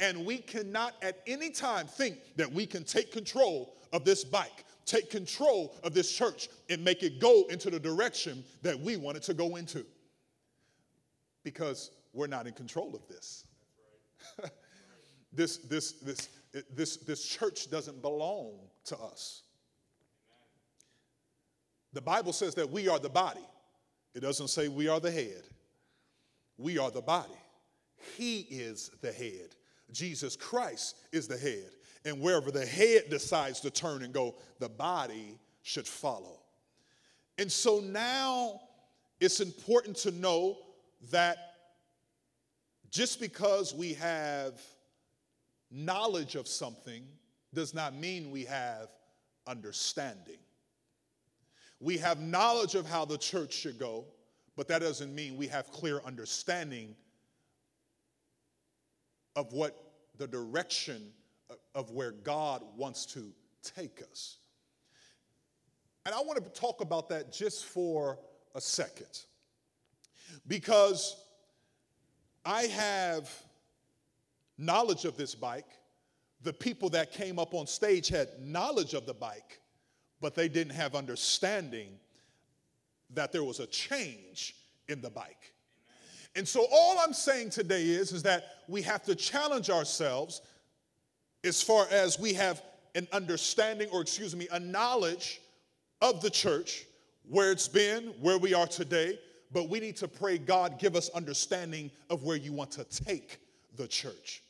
And 0.00 0.24
we 0.24 0.38
cannot 0.38 0.94
at 1.02 1.20
any 1.26 1.50
time 1.50 1.86
think 1.86 2.18
that 2.36 2.50
we 2.50 2.66
can 2.66 2.84
take 2.84 3.12
control 3.12 3.76
of 3.92 4.04
this 4.04 4.24
bike, 4.24 4.64
take 4.86 5.10
control 5.10 5.76
of 5.84 5.92
this 5.92 6.10
church, 6.10 6.48
and 6.70 6.82
make 6.82 7.02
it 7.02 7.20
go 7.20 7.44
into 7.50 7.70
the 7.70 7.78
direction 7.78 8.42
that 8.62 8.78
we 8.78 8.96
want 8.96 9.18
it 9.18 9.22
to 9.24 9.34
go 9.34 9.56
into. 9.56 9.84
Because 11.44 11.90
we're 12.12 12.26
not 12.26 12.46
in 12.46 12.54
control 12.54 12.94
of 12.94 13.06
this. 13.08 13.44
this, 15.32 15.58
this, 15.58 15.92
this, 15.92 16.28
this, 16.74 16.96
this 16.96 17.26
church 17.26 17.70
doesn't 17.70 18.00
belong 18.00 18.58
to 18.84 18.98
us. 18.98 19.42
The 21.92 22.00
Bible 22.00 22.32
says 22.32 22.54
that 22.54 22.70
we 22.70 22.88
are 22.88 22.98
the 22.98 23.08
body. 23.10 23.46
It 24.14 24.20
doesn't 24.20 24.48
say 24.48 24.68
we 24.68 24.88
are 24.88 25.00
the 25.00 25.10
head. 25.10 25.42
We 26.56 26.78
are 26.78 26.90
the 26.90 27.02
body. 27.02 27.32
He 28.16 28.40
is 28.40 28.90
the 29.02 29.12
head. 29.12 29.54
Jesus 29.92 30.36
Christ 30.36 30.96
is 31.12 31.28
the 31.28 31.36
head. 31.36 31.70
And 32.04 32.20
wherever 32.20 32.50
the 32.50 32.64
head 32.64 33.04
decides 33.10 33.60
to 33.60 33.70
turn 33.70 34.02
and 34.02 34.12
go, 34.12 34.36
the 34.58 34.68
body 34.68 35.38
should 35.62 35.86
follow. 35.86 36.40
And 37.38 37.50
so 37.50 37.80
now 37.80 38.60
it's 39.20 39.40
important 39.40 39.96
to 39.98 40.10
know 40.10 40.58
that 41.10 41.36
just 42.90 43.20
because 43.20 43.74
we 43.74 43.94
have 43.94 44.60
knowledge 45.70 46.34
of 46.34 46.48
something 46.48 47.04
does 47.54 47.74
not 47.74 47.94
mean 47.94 48.30
we 48.30 48.44
have 48.44 48.88
understanding. 49.46 50.38
We 51.80 51.96
have 51.98 52.20
knowledge 52.20 52.74
of 52.74 52.86
how 52.86 53.04
the 53.04 53.18
church 53.18 53.52
should 53.52 53.78
go, 53.78 54.04
but 54.56 54.68
that 54.68 54.80
doesn't 54.80 55.14
mean 55.14 55.36
we 55.36 55.46
have 55.48 55.70
clear 55.70 56.00
understanding 56.04 56.94
of 59.40 59.54
what 59.54 59.74
the 60.18 60.26
direction 60.26 61.02
of 61.74 61.90
where 61.92 62.12
God 62.12 62.62
wants 62.76 63.06
to 63.06 63.32
take 63.62 64.02
us. 64.10 64.36
And 66.04 66.14
I 66.14 66.18
want 66.18 66.44
to 66.44 66.60
talk 66.60 66.82
about 66.82 67.08
that 67.08 67.32
just 67.32 67.64
for 67.64 68.18
a 68.54 68.60
second. 68.60 69.24
Because 70.46 71.16
I 72.44 72.64
have 72.64 73.30
knowledge 74.58 75.06
of 75.06 75.16
this 75.16 75.34
bike. 75.34 75.70
The 76.42 76.52
people 76.52 76.90
that 76.90 77.10
came 77.10 77.38
up 77.38 77.54
on 77.54 77.66
stage 77.66 78.08
had 78.08 78.28
knowledge 78.40 78.92
of 78.92 79.06
the 79.06 79.14
bike, 79.14 79.62
but 80.20 80.34
they 80.34 80.50
didn't 80.50 80.74
have 80.74 80.94
understanding 80.94 81.98
that 83.14 83.32
there 83.32 83.44
was 83.44 83.58
a 83.58 83.66
change 83.66 84.54
in 84.88 85.00
the 85.00 85.10
bike. 85.10 85.54
And 86.36 86.46
so 86.46 86.66
all 86.72 86.98
I'm 87.00 87.12
saying 87.12 87.50
today 87.50 87.82
is, 87.82 88.12
is 88.12 88.22
that 88.22 88.44
we 88.68 88.82
have 88.82 89.02
to 89.04 89.14
challenge 89.14 89.70
ourselves 89.70 90.42
as 91.42 91.62
far 91.62 91.86
as 91.90 92.18
we 92.18 92.34
have 92.34 92.62
an 92.94 93.08
understanding, 93.12 93.88
or 93.92 94.00
excuse 94.00 94.36
me, 94.36 94.48
a 94.52 94.60
knowledge 94.60 95.40
of 96.02 96.20
the 96.20 96.30
church, 96.30 96.86
where 97.28 97.52
it's 97.52 97.68
been, 97.68 98.14
where 98.20 98.38
we 98.38 98.54
are 98.54 98.66
today, 98.66 99.18
but 99.52 99.68
we 99.68 99.80
need 99.80 99.96
to 99.96 100.08
pray, 100.08 100.38
God, 100.38 100.78
give 100.78 100.96
us 100.96 101.08
understanding 101.10 101.90
of 102.08 102.22
where 102.22 102.36
you 102.36 102.52
want 102.52 102.70
to 102.72 102.84
take 102.84 103.38
the 103.76 103.86
church. 103.86 104.42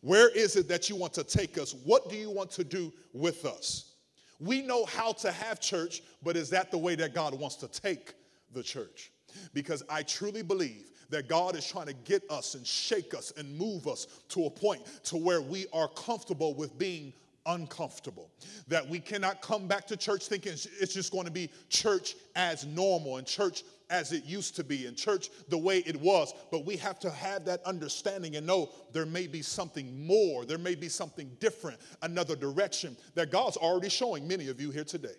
Where 0.00 0.28
is 0.28 0.56
it 0.56 0.68
that 0.68 0.88
you 0.88 0.96
want 0.96 1.14
to 1.14 1.24
take 1.24 1.58
us? 1.58 1.74
What 1.84 2.10
do 2.10 2.16
you 2.16 2.30
want 2.30 2.50
to 2.52 2.64
do 2.64 2.92
with 3.12 3.44
us? 3.44 3.94
We 4.38 4.62
know 4.62 4.84
how 4.84 5.12
to 5.12 5.32
have 5.32 5.60
church, 5.60 6.02
but 6.22 6.36
is 6.36 6.50
that 6.50 6.70
the 6.70 6.78
way 6.78 6.94
that 6.96 7.14
God 7.14 7.34
wants 7.38 7.56
to 7.56 7.68
take 7.68 8.14
the 8.52 8.62
church? 8.62 9.10
Because 9.52 9.82
I 9.88 10.02
truly 10.02 10.42
believe 10.42 10.90
that 11.14 11.28
God 11.28 11.54
is 11.54 11.64
trying 11.64 11.86
to 11.86 11.92
get 11.92 12.28
us 12.28 12.56
and 12.56 12.66
shake 12.66 13.14
us 13.14 13.32
and 13.36 13.56
move 13.56 13.86
us 13.86 14.08
to 14.30 14.46
a 14.46 14.50
point 14.50 14.82
to 15.04 15.16
where 15.16 15.40
we 15.40 15.66
are 15.72 15.86
comfortable 15.86 16.54
with 16.54 16.76
being 16.76 17.12
uncomfortable. 17.46 18.30
That 18.66 18.88
we 18.88 18.98
cannot 18.98 19.40
come 19.40 19.68
back 19.68 19.86
to 19.88 19.96
church 19.96 20.26
thinking 20.26 20.52
it's 20.52 20.92
just 20.92 21.12
going 21.12 21.26
to 21.26 21.30
be 21.30 21.50
church 21.68 22.16
as 22.34 22.66
normal 22.66 23.18
and 23.18 23.26
church 23.26 23.62
as 23.90 24.10
it 24.12 24.24
used 24.24 24.56
to 24.56 24.64
be 24.64 24.86
and 24.86 24.96
church 24.96 25.28
the 25.50 25.58
way 25.58 25.84
it 25.86 26.00
was. 26.00 26.34
But 26.50 26.64
we 26.64 26.76
have 26.78 26.98
to 27.00 27.10
have 27.10 27.44
that 27.44 27.62
understanding 27.64 28.34
and 28.34 28.44
know 28.44 28.70
there 28.92 29.06
may 29.06 29.28
be 29.28 29.40
something 29.40 30.04
more, 30.04 30.44
there 30.44 30.58
may 30.58 30.74
be 30.74 30.88
something 30.88 31.30
different, 31.38 31.78
another 32.02 32.34
direction 32.34 32.96
that 33.14 33.30
God's 33.30 33.56
already 33.56 33.88
showing 33.88 34.26
many 34.26 34.48
of 34.48 34.60
you 34.60 34.72
here 34.72 34.84
today. 34.84 35.14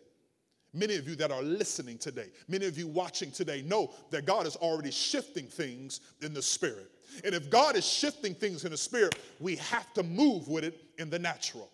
Many 0.75 0.95
of 0.97 1.07
you 1.07 1.15
that 1.15 1.31
are 1.31 1.41
listening 1.41 1.97
today, 1.97 2.27
many 2.49 2.65
of 2.65 2.77
you 2.77 2.85
watching 2.85 3.31
today 3.31 3.61
know 3.61 3.91
that 4.09 4.25
God 4.25 4.45
is 4.45 4.57
already 4.57 4.91
shifting 4.91 5.45
things 5.45 6.01
in 6.21 6.33
the 6.33 6.41
spirit. 6.41 6.91
And 7.23 7.33
if 7.33 7.49
God 7.49 7.77
is 7.77 7.85
shifting 7.85 8.35
things 8.35 8.65
in 8.65 8.71
the 8.71 8.77
spirit, 8.77 9.15
we 9.39 9.55
have 9.55 9.93
to 9.93 10.03
move 10.03 10.49
with 10.49 10.65
it 10.65 10.83
in 10.99 11.09
the 11.09 11.17
natural. 11.17 11.69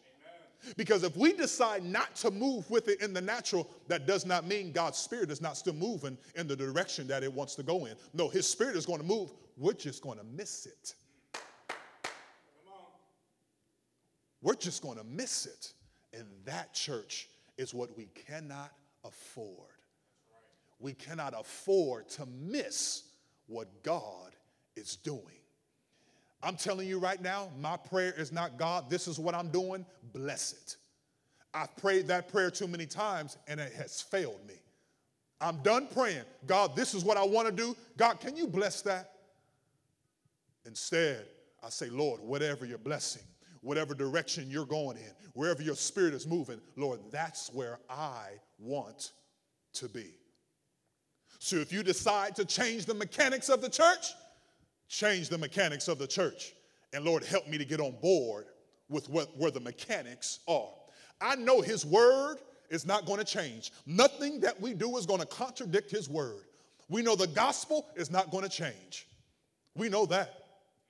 Because 0.78 1.02
if 1.02 1.18
we 1.18 1.34
decide 1.34 1.84
not 1.84 2.16
to 2.18 2.30
move 2.30 2.70
with 2.70 2.88
it 2.90 3.02
in 3.02 3.12
the 3.12 3.22
natural, 3.22 3.68
that 3.88 4.06
does 4.06 4.24
not 4.24 4.46
mean 4.46 4.72
God's 4.72 5.00
spirit 5.00 5.32
is 5.32 5.42
not 5.42 5.58
still 5.58 5.74
moving 5.74 6.16
in 6.36 6.48
the 6.48 6.56
direction 6.56 7.08
that 7.08 7.24
it 7.24 7.34
wants 7.34 7.56
to 7.56 7.64
go 7.64 7.88
in. 7.88 7.96
No, 8.14 8.30
his 8.30 8.48
spirit 8.48 8.76
is 8.76 8.86
going 8.86 9.00
to 9.00 9.06
move. 9.06 9.32
We're 9.58 9.74
just 9.74 10.04
going 10.04 10.20
to 10.20 10.24
miss 10.26 10.68
it. 10.68 10.94
We're 14.44 14.54
just 14.54 14.84
going 14.84 15.00
to 15.00 15.04
miss 15.04 15.48
it. 15.48 15.74
And 16.14 16.28
that 16.46 16.76
church 16.76 17.30
is 17.58 17.74
what 17.74 17.98
we 17.98 18.08
cannot 18.28 18.72
afford. 19.04 19.70
We 20.80 20.94
cannot 20.94 21.34
afford 21.40 22.10
to 22.10 22.26
miss 22.26 23.04
what 23.48 23.84
God 23.84 24.32
is 24.76 24.96
doing. 24.96 25.22
I'm 26.44 26.56
telling 26.56 26.88
you 26.88 26.98
right 26.98 27.22
now, 27.22 27.50
my 27.60 27.78
prayer 27.78 28.14
is 28.18 28.32
not 28.32 28.58
God, 28.58 28.90
this 28.90 29.08
is 29.08 29.20
what 29.20 29.36
I'm 29.36 29.50
doing, 29.50 29.86
bless 30.14 30.54
it. 30.54 30.78
I've 31.54 31.76
prayed 31.78 32.08
that 32.08 32.32
prayer 32.32 32.50
too 32.50 32.68
many 32.68 32.86
times 32.86 33.38
and 33.48 33.60
it 33.60 33.74
has 33.74 34.02
failed 34.02 34.40
me. 34.48 34.56
I'm 35.40 35.58
done 35.58 35.88
praying, 35.88 36.24
God, 36.46 36.76
this 36.76 36.94
is 36.94 37.04
what 37.04 37.18
I 37.18 37.24
want 37.24 37.48
to 37.48 37.54
do. 37.54 37.76
God, 37.98 38.20
can 38.20 38.36
you 38.36 38.48
bless 38.48 38.82
that? 38.84 39.12
Instead, 40.66 41.26
I 41.64 41.70
say, 41.70 41.90
Lord, 41.90 42.22
whatever 42.22 42.66
you're 42.66 42.78
blessing, 42.78 43.24
whatever 43.62 43.94
direction 43.94 44.50
you're 44.50 44.66
going 44.66 44.98
in, 44.98 45.12
wherever 45.34 45.62
your 45.62 45.76
spirit 45.76 46.14
is 46.14 46.28
moving, 46.28 46.60
Lord, 46.76 47.00
that's 47.12 47.52
where 47.54 47.80
I 47.90 48.30
want 48.60 49.12
to 49.74 49.88
be. 49.88 50.14
So 51.40 51.56
if 51.56 51.72
you 51.72 51.82
decide 51.84 52.36
to 52.36 52.46
change 52.46 52.86
the 52.86 52.94
mechanics 52.94 53.50
of 53.50 53.62
the 53.62 53.70
church, 53.70 54.14
change 54.88 55.30
the 55.30 55.38
mechanics 55.38 55.88
of 55.88 55.98
the 55.98 56.08
church. 56.08 56.54
And 56.94 57.06
Lord, 57.06 57.24
help 57.24 57.48
me 57.48 57.58
to 57.58 57.66
get 57.66 57.80
on 57.80 57.96
board 58.02 58.46
with 58.90 59.10
what, 59.10 59.36
where 59.38 59.52
the 59.52 59.60
mechanics 59.60 60.40
are. 60.48 60.70
I 61.22 61.36
know 61.36 61.62
His 61.62 61.86
word 61.86 62.38
is 62.70 62.86
not 62.86 63.06
going 63.06 63.20
to 63.20 63.26
change. 63.26 63.72
Nothing 63.86 64.40
that 64.42 64.60
we 64.60 64.74
do 64.74 64.98
is 64.98 65.06
going 65.06 65.20
to 65.20 65.26
contradict 65.26 65.90
His 65.90 66.10
word. 66.10 66.44
We 66.90 67.02
know 67.02 67.16
the 67.16 67.28
gospel 67.28 67.88
is 67.96 68.12
not 68.12 68.32
going 68.32 68.44
to 68.44 68.50
change. 68.50 69.08
We 69.76 69.88
know 69.88 70.06
that. 70.08 70.34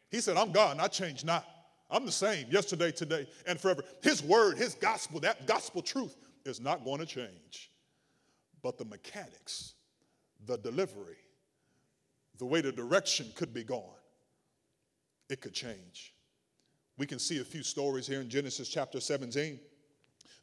He 0.10 0.20
said, 0.20 0.36
I'm 0.36 0.52
God 0.52 0.72
and 0.72 0.82
I 0.82 0.88
change 0.88 1.24
not. 1.24 1.46
I'm 1.92 2.06
the 2.06 2.12
same 2.12 2.48
yesterday, 2.50 2.92
today, 2.92 3.28
and 3.46 3.60
forever. 3.60 3.84
His 4.02 4.24
word, 4.24 4.58
His 4.58 4.76
gospel, 4.76 5.20
that 5.20 5.46
gospel 5.46 5.82
truth 5.82 6.16
is 6.46 6.62
not 6.62 6.86
going 6.86 7.00
to 7.00 7.06
change. 7.06 7.70
But 8.64 8.78
the 8.78 8.86
mechanics, 8.86 9.74
the 10.46 10.58
delivery, 10.58 11.18
the 12.38 12.46
way 12.46 12.62
the 12.62 12.72
direction 12.72 13.28
could 13.36 13.54
be 13.54 13.64
gone, 13.64 13.84
it 15.30 15.42
could 15.42 15.54
change. 15.54 16.14
We 16.98 17.06
can 17.06 17.20
see 17.20 17.40
a 17.40 17.44
few 17.44 17.64
stories 17.64 18.08
here 18.08 18.22
in 18.22 18.30
Genesis 18.30 18.70
chapter 18.70 19.00
17, 19.00 19.60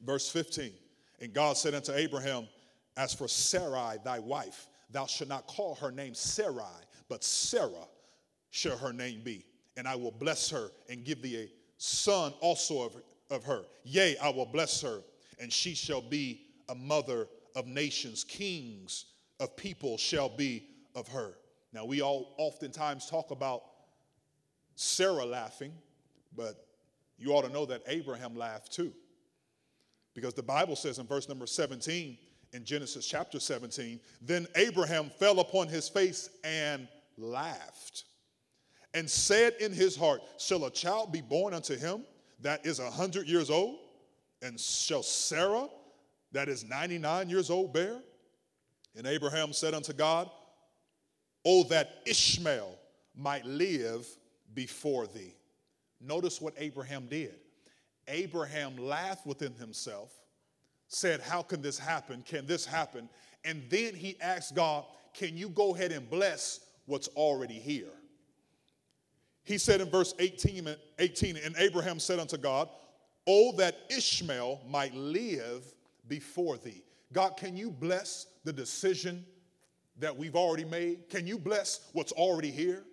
verse 0.05 0.29
15. 0.31 0.73
And 1.21 1.33
God 1.33 1.57
said 1.57 1.75
unto 1.75 1.93
Abraham, 1.93 2.49
As 2.97 3.15
for 3.15 3.29
Sarai, 3.29 3.97
thy 4.05 4.19
wife, 4.19 4.69
thou 4.91 5.07
shalt 5.07 5.29
not 5.29 5.47
call 5.47 5.77
her 5.77 5.91
name 5.91 6.15
Sarai, 6.15 6.85
but 7.09 7.25
Sarah 7.25 7.89
shall 8.51 8.77
her 8.77 8.93
name 8.93 9.23
be. 9.25 9.45
And 9.79 9.87
I 9.87 9.95
will 9.95 10.11
bless 10.11 10.51
her 10.51 10.73
and 10.91 11.05
give 11.05 11.23
thee 11.23 11.37
a 11.37 11.49
son 11.77 12.35
also 12.41 12.83
of, 12.83 12.97
of 13.31 13.45
her. 13.45 13.63
Yea, 13.85 14.17
I 14.19 14.29
will 14.29 14.45
bless 14.45 14.83
her, 14.83 15.03
and 15.41 15.53
she 15.53 15.73
shall 15.73 16.03
be 16.03 16.43
a 16.69 16.75
mother 16.75 17.29
of 17.55 17.69
nations. 17.69 18.25
Kings 18.25 19.07
of 19.39 19.57
people 19.57 19.97
shall 19.97 20.29
be 20.29 20.67
of 20.97 21.07
her. 21.07 21.35
Now, 21.73 21.85
we 21.85 22.03
all 22.03 22.35
oftentimes 22.39 23.07
talk 23.07 23.31
about 23.31 23.63
Sarah 24.75 25.25
laughing, 25.25 25.73
but 26.37 26.67
you 27.17 27.33
ought 27.33 27.45
to 27.45 27.53
know 27.53 27.65
that 27.67 27.83
Abraham 27.87 28.35
laughed 28.35 28.73
too. 28.73 28.93
Because 30.13 30.35
the 30.35 30.43
Bible 30.43 30.75
says 30.75 30.99
in 30.99 31.07
verse 31.07 31.29
number 31.29 31.47
17 31.47 32.19
in 32.53 32.65
Genesis 32.65 33.07
chapter 33.07 33.39
17, 33.39 34.01
then 34.23 34.49
Abraham 34.57 35.09
fell 35.21 35.39
upon 35.39 35.69
his 35.69 35.89
face 35.89 36.31
and 36.43 36.89
laughed 37.17 38.05
and 38.95 39.09
said 39.09 39.55
in 39.61 39.73
his 39.73 39.97
heart, 39.97 40.23
Shall 40.39 40.65
a 40.65 40.71
child 40.71 41.13
be 41.13 41.21
born 41.21 41.55
unto 41.55 41.77
him 41.77 42.05
that 42.41 42.65
is 42.67 42.79
a 42.79 42.91
hundred 42.91 43.29
years 43.29 43.51
old? 43.51 43.79
And 44.43 44.59
shall 44.59 45.03
Sarah, 45.03 45.69
that 46.33 46.49
is 46.49 46.65
99 46.65 47.29
years 47.29 47.51
old, 47.51 47.73
bear? 47.73 47.99
And 48.97 49.07
Abraham 49.07 49.53
said 49.53 49.75
unto 49.75 49.93
God, 49.93 50.31
Oh, 51.45 51.65
that 51.65 52.03
Ishmael 52.07 52.79
might 53.17 53.45
live 53.45 54.07
before 54.55 55.07
thee. 55.07 55.35
Notice 56.01 56.41
what 56.41 56.55
Abraham 56.57 57.07
did. 57.07 57.35
Abraham 58.07 58.77
laughed 58.77 59.27
within 59.27 59.55
himself, 59.55 60.13
said, 60.89 61.21
How 61.21 61.43
can 61.43 61.61
this 61.61 61.79
happen? 61.79 62.23
Can 62.23 62.47
this 62.47 62.65
happen? 62.65 63.09
And 63.45 63.63
then 63.69 63.95
he 63.95 64.17
asked 64.21 64.55
God, 64.55 64.85
Can 65.15 65.37
you 65.37 65.49
go 65.51 65.75
ahead 65.75 65.93
and 65.93 66.09
bless 66.09 66.61
what's 66.87 67.09
already 67.09 67.59
here? 67.59 67.93
He 69.49 69.57
said 69.57 69.81
in 69.81 69.89
verse 69.89 70.13
18, 70.19 70.69
18 70.99 71.39
and 71.43 71.57
Abraham 71.57 71.99
said 71.99 72.19
unto 72.19 72.37
God, 72.37 72.69
Oh, 73.27 73.53
that 73.53 73.79
Ishmael 73.89 74.61
might 74.69 74.95
live 74.95 75.65
before 76.07 76.59
thee. 76.59 76.85
God, 77.15 77.39
can 77.39 77.57
you 77.57 77.71
bless 77.71 78.27
the 78.45 78.53
decision 78.53 79.25
that 80.01 80.15
we've 80.15 80.37
already 80.37 80.67
made? 80.67 81.09
Can 81.09 81.27
you 81.27 81.39
bless 81.39 81.89
what's 81.95 82.13
already 82.13 82.51
here? 82.51 82.85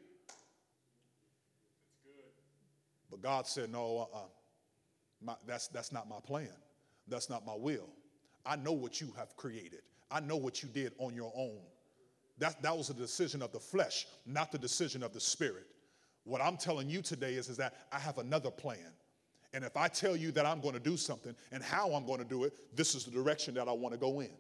But 3.12 3.22
God 3.22 3.46
said, 3.48 3.70
No, 3.70 4.08
uh-uh. 4.14 4.20
My, 5.22 5.36
that's, 5.46 5.68
that's 5.68 5.92
not 5.92 6.08
my 6.08 6.22
plan. 6.26 6.48
That's 7.10 7.30
not 7.30 7.46
my 7.46 7.56
will. 7.56 7.90
I 8.46 8.56
know 8.56 8.72
what 8.72 9.02
you 9.02 9.12
have 9.18 9.36
created, 9.36 9.82
I 10.10 10.22
know 10.22 10.38
what 10.38 10.64
you 10.64 10.70
did 10.70 10.94
on 11.00 11.16
your 11.16 11.34
own. 11.36 11.60
That, 12.38 12.62
that 12.62 12.78
was 12.78 12.90
a 12.90 12.94
decision 12.94 13.42
of 13.42 13.52
the 13.52 13.60
flesh, 13.60 14.08
not 14.26 14.54
the 14.54 14.58
decision 14.58 15.04
of 15.04 15.12
the 15.12 15.20
spirit. 15.20 15.68
What 16.26 16.42
I'm 16.42 16.58
telling 16.58 16.90
you 16.90 17.02
today 17.02 17.36
is, 17.36 17.50
is 17.50 17.58
that 17.58 17.76
I 17.92 18.00
have 18.00 18.18
another 18.18 18.52
plan. 18.52 18.92
And 19.54 19.64
if 19.64 19.78
I 19.78 19.88
tell 19.88 20.18
you 20.18 20.32
that 20.32 20.46
I'm 20.46 20.60
going 20.60 20.74
to 20.74 20.80
do 20.80 20.98
something 20.98 21.34
and 21.52 21.64
how 21.64 21.94
I'm 21.94 22.06
going 22.06 22.20
to 22.20 22.26
do 22.26 22.44
it, 22.44 22.76
this 22.76 22.94
is 22.94 23.06
the 23.06 23.12
direction 23.12 23.54
that 23.54 23.70
I 23.70 23.72
want 23.72 23.94
to 23.94 24.00
go 24.00 24.20
in. 24.20 24.32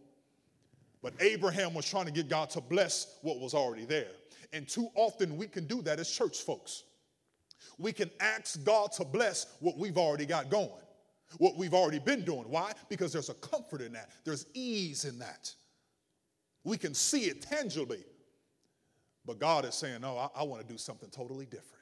But 1.01 1.13
Abraham 1.21 1.73
was 1.73 1.89
trying 1.89 2.05
to 2.05 2.11
get 2.11 2.27
God 2.27 2.49
to 2.49 2.61
bless 2.61 3.19
what 3.21 3.39
was 3.39 3.53
already 3.53 3.85
there. 3.85 4.09
And 4.51 4.67
too 4.67 4.89
often 4.95 5.37
we 5.37 5.47
can 5.47 5.67
do 5.67 5.81
that 5.83 5.99
as 5.99 6.09
church 6.09 6.39
folks. 6.39 6.83
We 7.77 7.93
can 7.93 8.09
ask 8.19 8.61
God 8.63 8.91
to 8.93 9.05
bless 9.05 9.45
what 9.59 9.77
we've 9.77 9.97
already 9.97 10.25
got 10.25 10.49
going, 10.49 10.69
what 11.37 11.55
we've 11.55 11.73
already 11.73 11.99
been 11.99 12.25
doing. 12.25 12.45
Why? 12.49 12.73
Because 12.89 13.13
there's 13.13 13.29
a 13.29 13.35
comfort 13.35 13.81
in 13.81 13.93
that, 13.93 14.09
there's 14.23 14.47
ease 14.53 15.05
in 15.05 15.19
that. 15.19 15.53
We 16.63 16.77
can 16.77 16.93
see 16.93 17.25
it 17.25 17.43
tangibly. 17.43 18.03
But 19.25 19.39
God 19.39 19.65
is 19.65 19.75
saying, 19.75 20.01
No, 20.01 20.17
I, 20.17 20.29
I 20.35 20.43
want 20.43 20.61
to 20.61 20.67
do 20.67 20.77
something 20.77 21.09
totally 21.09 21.45
different. 21.45 21.74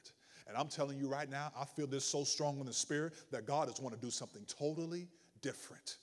And 0.46 0.56
I'm 0.56 0.68
telling 0.68 0.98
you 0.98 1.08
right 1.08 1.28
now, 1.28 1.52
I 1.58 1.64
feel 1.64 1.86
this 1.86 2.04
so 2.04 2.24
strong 2.24 2.60
in 2.60 2.66
the 2.66 2.72
spirit 2.72 3.14
that 3.30 3.46
God 3.46 3.68
is 3.68 3.80
want 3.80 3.94
to 3.94 4.00
do 4.00 4.10
something 4.10 4.42
totally 4.46 5.08
different. 5.40 5.98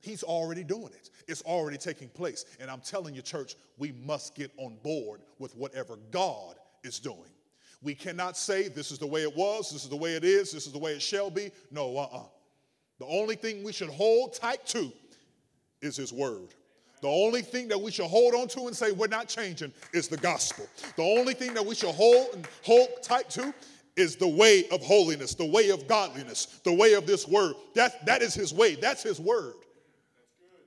He's 0.00 0.22
already 0.22 0.64
doing 0.64 0.92
it. 0.92 1.10
It's 1.28 1.42
already 1.42 1.78
taking 1.78 2.08
place. 2.08 2.44
And 2.60 2.70
I'm 2.70 2.80
telling 2.80 3.14
you, 3.14 3.22
church, 3.22 3.54
we 3.78 3.92
must 3.92 4.34
get 4.34 4.50
on 4.58 4.76
board 4.82 5.22
with 5.38 5.56
whatever 5.56 5.98
God 6.10 6.56
is 6.82 6.98
doing. 6.98 7.30
We 7.82 7.94
cannot 7.94 8.36
say 8.36 8.68
this 8.68 8.90
is 8.90 8.98
the 8.98 9.06
way 9.06 9.22
it 9.22 9.34
was, 9.34 9.70
this 9.70 9.84
is 9.84 9.88
the 9.88 9.96
way 9.96 10.14
it 10.14 10.24
is, 10.24 10.52
this 10.52 10.66
is 10.66 10.72
the 10.72 10.78
way 10.78 10.92
it 10.92 11.02
shall 11.02 11.30
be. 11.30 11.50
No, 11.70 11.96
uh 11.96 12.08
uh 12.12 12.22
The 12.98 13.06
only 13.06 13.36
thing 13.36 13.62
we 13.62 13.72
should 13.72 13.90
hold 13.90 14.34
tight 14.34 14.66
to 14.68 14.92
is 15.80 15.96
His 15.96 16.12
Word. 16.12 16.54
The 17.02 17.08
only 17.08 17.42
thing 17.42 17.68
that 17.68 17.80
we 17.80 17.90
should 17.90 18.06
hold 18.06 18.34
on 18.34 18.48
to 18.48 18.66
and 18.66 18.74
say 18.74 18.90
we're 18.92 19.08
not 19.08 19.28
changing 19.28 19.72
is 19.92 20.08
the 20.08 20.16
gospel. 20.16 20.66
The 20.96 21.02
only 21.02 21.34
thing 21.34 21.52
that 21.54 21.64
we 21.64 21.74
should 21.74 21.94
hold 21.94 22.28
and 22.34 22.48
hold 22.62 22.88
tight 23.02 23.28
to 23.30 23.52
is 23.96 24.16
the 24.16 24.28
way 24.28 24.68
of 24.70 24.82
holiness, 24.82 25.34
the 25.34 25.44
way 25.44 25.70
of 25.70 25.86
godliness, 25.86 26.46
the 26.64 26.72
way 26.72 26.94
of 26.94 27.06
this 27.06 27.28
word. 27.28 27.54
That, 27.74 28.04
that 28.06 28.22
is 28.22 28.34
his 28.34 28.52
way. 28.52 28.74
That's 28.74 29.02
his 29.02 29.20
word. 29.20 29.54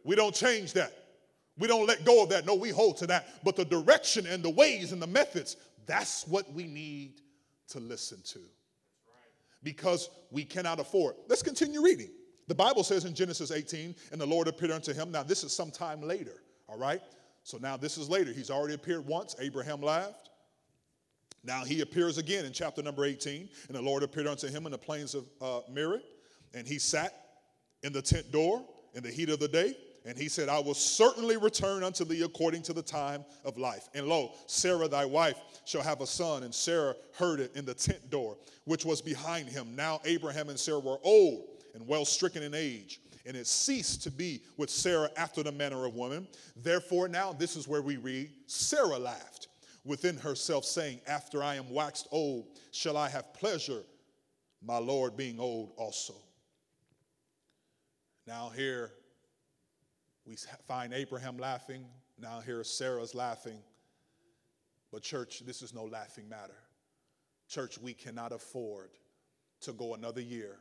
We 0.04 0.16
don't 0.16 0.34
change 0.34 0.74
that. 0.74 0.94
We 1.58 1.68
don't 1.68 1.88
let 1.88 2.06
go 2.06 2.24
of 2.24 2.30
that. 2.30 2.46
No, 2.46 2.56
we 2.56 2.70
hold 2.70 2.98
to 2.98 3.08
that. 3.08 3.44
But 3.44 3.56
the 3.56 3.66
direction 3.66 4.26
and 4.28 4.44
the 4.44 4.50
ways 4.50 4.92
and 4.92 5.02
the 5.02 5.08
methods, 5.08 5.58
that's 5.86 6.26
what 6.28 6.52
we 6.54 6.66
need 6.68 7.22
to 7.70 7.80
listen 7.80 8.22
to. 8.28 8.40
Because 9.64 10.10
we 10.32 10.46
cannot 10.46 10.80
afford. 10.80 11.16
Let's 11.28 11.44
continue 11.44 11.82
reading. 11.82 12.10
The 12.48 12.56
Bible 12.56 12.84
says 12.84 13.04
in 13.04 13.14
Genesis 13.14 13.52
18, 13.52 13.96
and 14.12 14.22
the 14.22 14.26
Lord 14.26 14.48
appeared 14.48 14.72
unto 14.72 14.94
him. 14.94 15.12
Now, 15.12 15.24
this 15.24 15.44
is 15.44 15.52
some 15.52 15.72
time 15.72 16.02
later, 16.02 16.44
all 16.70 16.78
right? 16.78 17.02
So 17.44 17.58
now 17.58 17.76
this 17.76 17.98
is 17.98 18.10
later. 18.10 18.32
He's 18.32 18.50
already 18.50 18.76
appeared 18.76 19.06
once. 19.06 19.36
Abraham 19.40 19.82
laughed. 19.82 20.30
Now 21.44 21.64
he 21.64 21.82
appears 21.82 22.18
again 22.18 22.46
in 22.46 22.52
chapter 22.52 22.82
number 22.82 23.06
18, 23.06 23.50
and 23.68 23.78
the 23.78 23.82
Lord 23.82 24.04
appeared 24.04 24.28
unto 24.28 24.48
him 24.48 24.66
in 24.66 24.72
the 24.72 24.78
plains 24.78 25.16
of 25.16 25.26
uh, 25.42 25.62
Merom, 25.72 26.02
and 26.54 26.68
he 26.68 26.80
sat 26.80 27.14
in 27.84 27.94
the 27.94 28.02
tent 28.02 28.32
door 28.32 28.66
in 28.94 29.04
the 29.04 29.12
heat 29.12 29.30
of 29.30 29.40
the 29.40 29.48
day. 29.48 29.76
And 30.06 30.18
he 30.18 30.30
said, 30.30 30.48
I 30.48 30.60
will 30.60 30.74
certainly 30.74 31.36
return 31.36 31.84
unto 31.84 32.06
thee 32.06 32.22
according 32.22 32.62
to 32.64 32.74
the 32.74 32.82
time 32.82 33.26
of 33.44 33.58
life. 33.58 33.90
And 33.94 34.08
lo, 34.08 34.32
Sarah 34.46 34.88
thy 34.88 35.04
wife 35.04 35.38
shall 35.66 35.82
have 35.82 36.00
a 36.00 36.08
son. 36.08 36.44
And 36.44 36.56
Sarah 36.56 36.96
heard 37.18 37.42
it 37.42 37.54
in 37.58 37.66
the 37.66 37.74
tent 37.74 38.10
door, 38.10 38.38
which 38.64 38.86
was 38.86 39.02
behind 39.02 39.50
him. 39.50 39.76
Now 39.76 40.00
Abraham 40.06 40.48
and 40.48 40.58
Sarah 40.58 40.80
were 40.80 40.98
old 41.04 41.48
and 41.76 41.86
well 41.86 42.06
stricken 42.06 42.42
in 42.42 42.54
age. 42.56 43.02
And 43.26 43.36
it 43.36 43.48
ceased 43.48 44.02
to 44.04 44.12
be 44.12 44.42
with 44.56 44.70
Sarah 44.70 45.10
after 45.18 45.44
the 45.44 45.52
manner 45.52 45.86
of 45.86 45.96
women. 45.96 46.26
Therefore, 46.56 47.10
now 47.10 47.34
this 47.34 47.58
is 47.58 47.68
where 47.68 47.82
we 47.82 47.98
read 47.98 48.30
Sarah 48.46 48.98
laughed 48.98 49.47
within 49.88 50.18
herself, 50.18 50.66
saying, 50.66 51.00
After 51.08 51.44
I 51.44 51.56
am 51.56 51.72
waxed 51.72 52.08
old, 52.12 52.48
shall 52.72 52.98
I 52.98 53.10
have 53.10 53.34
pleasure, 53.34 53.84
my 54.62 54.78
Lord 54.78 55.16
being 55.16 55.40
old 55.40 55.72
also. 55.78 56.14
Now, 58.28 58.52
here 58.54 58.92
we 60.26 60.36
find 60.68 60.94
Abraham 60.94 61.38
laughing. 61.38 61.86
Now, 62.20 62.42
here 62.42 62.64
Sarah's 62.64 63.16
laughing. 63.16 63.60
But, 64.92 65.02
church, 65.02 65.44
this 65.46 65.62
is 65.62 65.74
no 65.74 65.86
laughing 65.86 66.28
matter. 66.28 66.58
Church, 67.48 67.80
we 67.80 67.94
cannot 67.94 68.34
afford 68.34 68.90
to 69.62 69.72
go 69.72 69.94
another 69.94 70.22
year, 70.22 70.58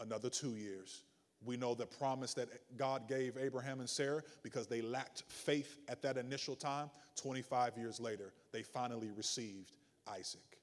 another 0.00 0.30
two 0.30 0.56
years. 0.56 1.02
We 1.44 1.56
know 1.56 1.74
the 1.74 1.86
promise 1.86 2.34
that 2.34 2.48
God 2.76 3.08
gave 3.08 3.36
Abraham 3.36 3.80
and 3.80 3.88
Sarah 3.88 4.22
because 4.42 4.66
they 4.66 4.80
lacked 4.80 5.24
faith 5.28 5.78
at 5.88 6.02
that 6.02 6.16
initial 6.16 6.54
time. 6.54 6.90
25 7.16 7.76
years 7.76 8.00
later, 8.00 8.32
they 8.52 8.62
finally 8.62 9.10
received 9.10 9.72
Isaac. 10.08 10.58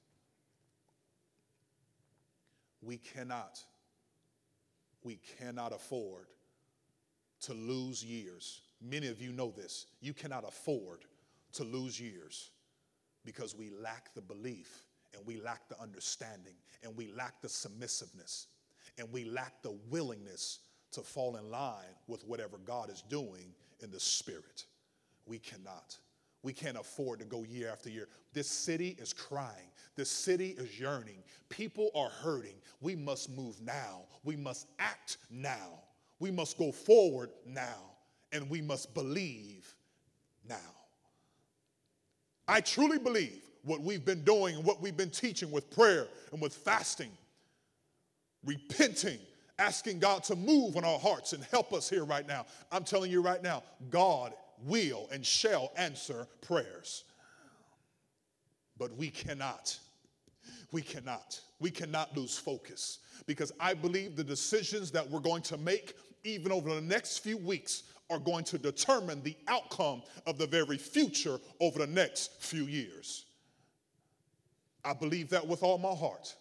We 2.82 2.96
cannot, 2.96 3.60
we 5.04 5.18
cannot 5.38 5.72
afford 5.72 6.26
to 7.42 7.52
lose 7.52 8.02
years. 8.02 8.62
Many 8.80 9.08
of 9.08 9.20
you 9.20 9.32
know 9.32 9.50
this. 9.50 9.86
You 10.00 10.14
cannot 10.14 10.44
afford 10.46 11.00
to 11.52 11.64
lose 11.64 12.00
years 12.00 12.50
because 13.24 13.54
we 13.54 13.70
lack 13.70 14.14
the 14.14 14.22
belief 14.22 14.84
and 15.14 15.26
we 15.26 15.40
lack 15.40 15.68
the 15.68 15.80
understanding 15.80 16.54
and 16.82 16.96
we 16.96 17.08
lack 17.08 17.42
the 17.42 17.48
submissiveness 17.48 18.46
and 18.98 19.10
we 19.12 19.24
lack 19.24 19.62
the 19.62 19.76
willingness 19.90 20.60
to 20.92 21.00
fall 21.00 21.36
in 21.36 21.50
line 21.50 21.94
with 22.06 22.24
whatever 22.24 22.58
God 22.58 22.90
is 22.90 23.02
doing 23.02 23.54
in 23.80 23.90
the 23.90 24.00
spirit. 24.00 24.66
We 25.26 25.38
cannot. 25.38 25.96
We 26.42 26.52
can't 26.52 26.78
afford 26.78 27.18
to 27.20 27.24
go 27.24 27.44
year 27.44 27.70
after 27.70 27.90
year. 27.90 28.08
This 28.32 28.48
city 28.48 28.96
is 28.98 29.12
crying. 29.12 29.70
This 29.96 30.10
city 30.10 30.54
is 30.58 30.78
yearning. 30.80 31.22
People 31.48 31.90
are 31.94 32.08
hurting. 32.08 32.54
We 32.80 32.96
must 32.96 33.30
move 33.30 33.60
now. 33.60 34.02
We 34.24 34.36
must 34.36 34.66
act 34.78 35.18
now. 35.30 35.80
We 36.18 36.30
must 36.30 36.56
go 36.56 36.72
forward 36.72 37.30
now. 37.46 37.92
And 38.32 38.48
we 38.48 38.62
must 38.62 38.94
believe 38.94 39.74
now. 40.48 40.56
I 42.48 42.60
truly 42.60 42.98
believe 42.98 43.42
what 43.62 43.80
we've 43.82 44.04
been 44.04 44.24
doing 44.24 44.56
and 44.56 44.64
what 44.64 44.80
we've 44.80 44.96
been 44.96 45.10
teaching 45.10 45.50
with 45.50 45.70
prayer 45.70 46.06
and 46.32 46.40
with 46.40 46.54
fasting, 46.54 47.10
repenting, 48.44 49.18
asking 49.60 50.00
God 50.00 50.24
to 50.24 50.34
move 50.34 50.76
on 50.76 50.84
our 50.84 50.98
hearts 50.98 51.32
and 51.34 51.44
help 51.44 51.72
us 51.72 51.88
here 51.88 52.04
right 52.04 52.26
now. 52.26 52.46
I'm 52.72 52.82
telling 52.82 53.10
you 53.10 53.20
right 53.20 53.42
now, 53.42 53.62
God 53.90 54.32
will 54.64 55.08
and 55.12 55.24
shall 55.24 55.70
answer 55.76 56.26
prayers. 56.40 57.04
But 58.78 58.96
we 58.96 59.10
cannot, 59.10 59.78
we 60.72 60.80
cannot, 60.80 61.38
we 61.60 61.70
cannot 61.70 62.16
lose 62.16 62.38
focus 62.38 63.00
because 63.26 63.52
I 63.60 63.74
believe 63.74 64.16
the 64.16 64.24
decisions 64.24 64.90
that 64.92 65.08
we're 65.08 65.20
going 65.20 65.42
to 65.42 65.58
make, 65.58 65.94
even 66.24 66.50
over 66.50 66.74
the 66.74 66.80
next 66.80 67.18
few 67.18 67.36
weeks, 67.36 67.82
are 68.08 68.18
going 68.18 68.44
to 68.44 68.58
determine 68.58 69.22
the 69.22 69.36
outcome 69.46 70.02
of 70.26 70.38
the 70.38 70.46
very 70.46 70.78
future 70.78 71.38
over 71.60 71.78
the 71.78 71.86
next 71.86 72.42
few 72.42 72.64
years. 72.64 73.26
I 74.84 74.94
believe 74.94 75.28
that 75.28 75.46
with 75.46 75.62
all 75.62 75.78
my 75.78 75.94
heart. 75.94 76.34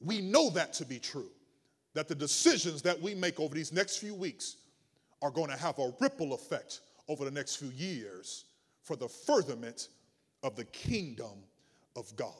We 0.00 0.20
know 0.20 0.50
that 0.50 0.72
to 0.74 0.84
be 0.84 0.98
true, 0.98 1.30
that 1.94 2.08
the 2.08 2.14
decisions 2.14 2.82
that 2.82 3.00
we 3.00 3.14
make 3.14 3.40
over 3.40 3.54
these 3.54 3.72
next 3.72 3.98
few 3.98 4.14
weeks 4.14 4.56
are 5.22 5.30
going 5.30 5.48
to 5.48 5.56
have 5.56 5.78
a 5.78 5.92
ripple 6.00 6.34
effect 6.34 6.80
over 7.08 7.24
the 7.24 7.30
next 7.30 7.56
few 7.56 7.70
years 7.70 8.44
for 8.82 8.96
the 8.96 9.08
furtherment 9.08 9.88
of 10.42 10.56
the 10.56 10.64
kingdom 10.66 11.42
of 11.96 12.14
God. 12.16 12.32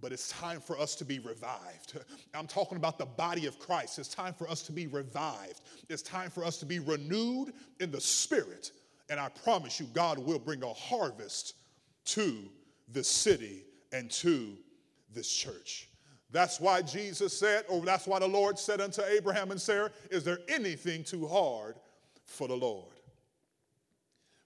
But 0.00 0.12
it's 0.12 0.28
time 0.28 0.60
for 0.60 0.78
us 0.78 0.94
to 0.96 1.04
be 1.04 1.18
revived. 1.18 1.98
I'm 2.34 2.46
talking 2.46 2.76
about 2.76 2.98
the 2.98 3.06
body 3.06 3.46
of 3.46 3.58
Christ. 3.58 3.98
It's 3.98 4.08
time 4.08 4.34
for 4.34 4.48
us 4.48 4.62
to 4.62 4.72
be 4.72 4.86
revived. 4.86 5.60
It's 5.88 6.02
time 6.02 6.30
for 6.30 6.44
us 6.44 6.58
to 6.58 6.66
be 6.66 6.78
renewed 6.78 7.52
in 7.80 7.90
the 7.90 8.00
spirit. 8.00 8.72
And 9.08 9.18
I 9.18 9.28
promise 9.28 9.80
you, 9.80 9.86
God 9.92 10.18
will 10.18 10.38
bring 10.38 10.62
a 10.62 10.72
harvest 10.72 11.54
to 12.06 12.48
this 12.88 13.08
city 13.08 13.64
and 13.92 14.10
to 14.10 14.56
this 15.12 15.30
church. 15.30 15.88
That's 16.30 16.60
why 16.60 16.82
Jesus 16.82 17.38
said, 17.38 17.64
or 17.68 17.84
that's 17.84 18.06
why 18.06 18.18
the 18.18 18.26
Lord 18.26 18.58
said 18.58 18.80
unto 18.80 19.02
Abraham 19.02 19.50
and 19.52 19.60
Sarah, 19.60 19.90
Is 20.10 20.24
there 20.24 20.40
anything 20.48 21.04
too 21.04 21.26
hard 21.26 21.76
for 22.24 22.48
the 22.48 22.56
Lord? 22.56 22.92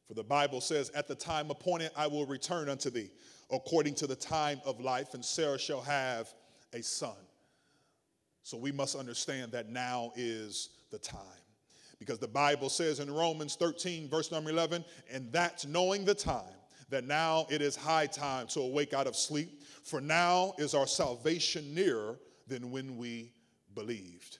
For 0.06 0.14
the 0.14 0.24
Bible 0.24 0.60
says, 0.60 0.90
At 0.90 1.08
the 1.08 1.14
time 1.14 1.50
appointed, 1.50 1.90
I 1.96 2.06
will 2.06 2.26
return 2.26 2.68
unto 2.68 2.90
thee, 2.90 3.10
according 3.50 3.94
to 3.94 4.06
the 4.06 4.16
time 4.16 4.60
of 4.64 4.80
life, 4.80 5.14
and 5.14 5.24
Sarah 5.24 5.58
shall 5.58 5.80
have 5.80 6.32
a 6.74 6.82
son. 6.82 7.16
So 8.42 8.58
we 8.58 8.72
must 8.72 8.96
understand 8.96 9.52
that 9.52 9.68
now 9.68 10.12
is 10.16 10.70
the 10.90 10.98
time. 10.98 11.20
Because 11.98 12.18
the 12.18 12.28
Bible 12.28 12.68
says 12.68 12.98
in 12.98 13.10
Romans 13.10 13.56
13, 13.56 14.08
verse 14.08 14.32
number 14.32 14.50
11, 14.50 14.84
and 15.12 15.30
that's 15.32 15.66
knowing 15.66 16.04
the 16.04 16.14
time, 16.14 16.42
that 16.90 17.05
now 17.05 17.46
it 17.48 17.62
is 17.62 17.76
high 17.76 18.07
time 18.07 18.46
to 18.48 18.61
awake 18.61 18.92
out 18.92 19.07
of 19.07 19.16
sleep 19.16 19.61
for 19.83 20.00
now 20.00 20.53
is 20.59 20.74
our 20.74 20.87
salvation 20.87 21.74
nearer 21.74 22.18
than 22.46 22.70
when 22.70 22.96
we 22.96 23.33
believed. 23.74 24.38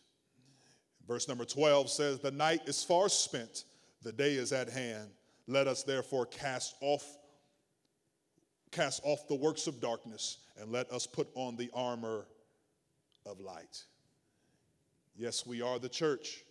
Verse 1.07 1.27
number 1.29 1.45
12 1.45 1.91
says, 1.91 2.21
The 2.21 2.31
night 2.31 2.63
is 2.67 2.85
far 2.85 3.09
spent, 3.09 3.65
the 4.03 4.13
day 4.13 4.35
is 4.35 4.53
at 4.53 4.69
hand. 4.69 5.11
Let 5.47 5.67
us 5.67 5.83
therefore 5.83 6.27
cast 6.27 6.77
off 6.81 7.05
cast 8.71 9.01
off 9.03 9.27
the 9.27 9.35
works 9.35 9.67
of 9.67 9.81
darkness 9.81 10.39
and 10.57 10.71
let 10.71 10.89
us 10.93 11.05
put 11.05 11.27
on 11.35 11.57
the 11.57 11.69
armor 11.75 12.25
of 13.27 13.41
light. 13.41 13.83
Yes, 15.17 15.45
we 15.45 15.61
are 15.61 15.81
the 15.81 15.89
church. 15.89 16.45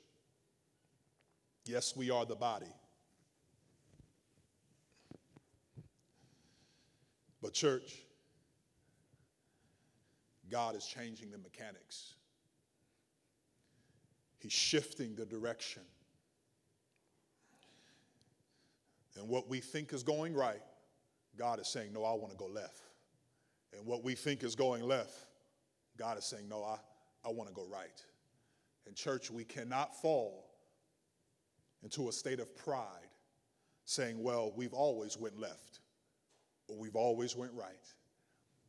Yes, 1.64 1.96
we 1.96 2.12
are 2.12 2.26
the 2.26 2.36
body. 2.36 2.74
But, 7.42 7.54
church, 7.54 8.04
God 10.50 10.76
is 10.76 10.86
changing 10.86 11.32
the 11.32 11.38
mechanics. 11.38 12.16
He's 14.40 14.52
shifting 14.52 15.16
the 15.16 15.26
direction. 15.26 15.84
And 19.18 19.28
what 19.28 19.50
we 19.50 19.60
think 19.60 19.94
is 19.94 20.04
going 20.04 20.34
right, 20.34 20.62
God 21.38 21.60
is 21.60 21.68
saying, 21.68 21.94
No, 21.94 22.04
I 22.04 22.14
want 22.14 22.32
to 22.32 22.38
go 22.38 22.48
left. 22.48 22.82
And 23.74 23.86
what 23.86 24.04
we 24.04 24.16
think 24.16 24.44
is 24.44 24.56
going 24.56 24.84
left, 24.84 25.14
God 25.98 26.18
is 26.18 26.26
saying, 26.26 26.48
No, 26.48 26.64
I, 26.64 26.78
I 27.28 27.32
want 27.32 27.50
to 27.50 27.56
go 27.56 27.66
right. 27.70 28.04
And, 28.88 28.96
church, 28.96 29.30
we 29.30 29.44
cannot 29.44 29.96
fall 30.02 30.50
into 31.84 32.10
a 32.10 32.12
state 32.12 32.40
of 32.40 32.56
pride 32.56 33.10
saying, 33.86 34.22
Well, 34.22 34.54
we've 34.56 34.74
always 34.74 35.18
went 35.18 35.38
left 35.38 35.80
we've 36.78 36.96
always 36.96 37.36
went 37.36 37.52
right. 37.54 37.86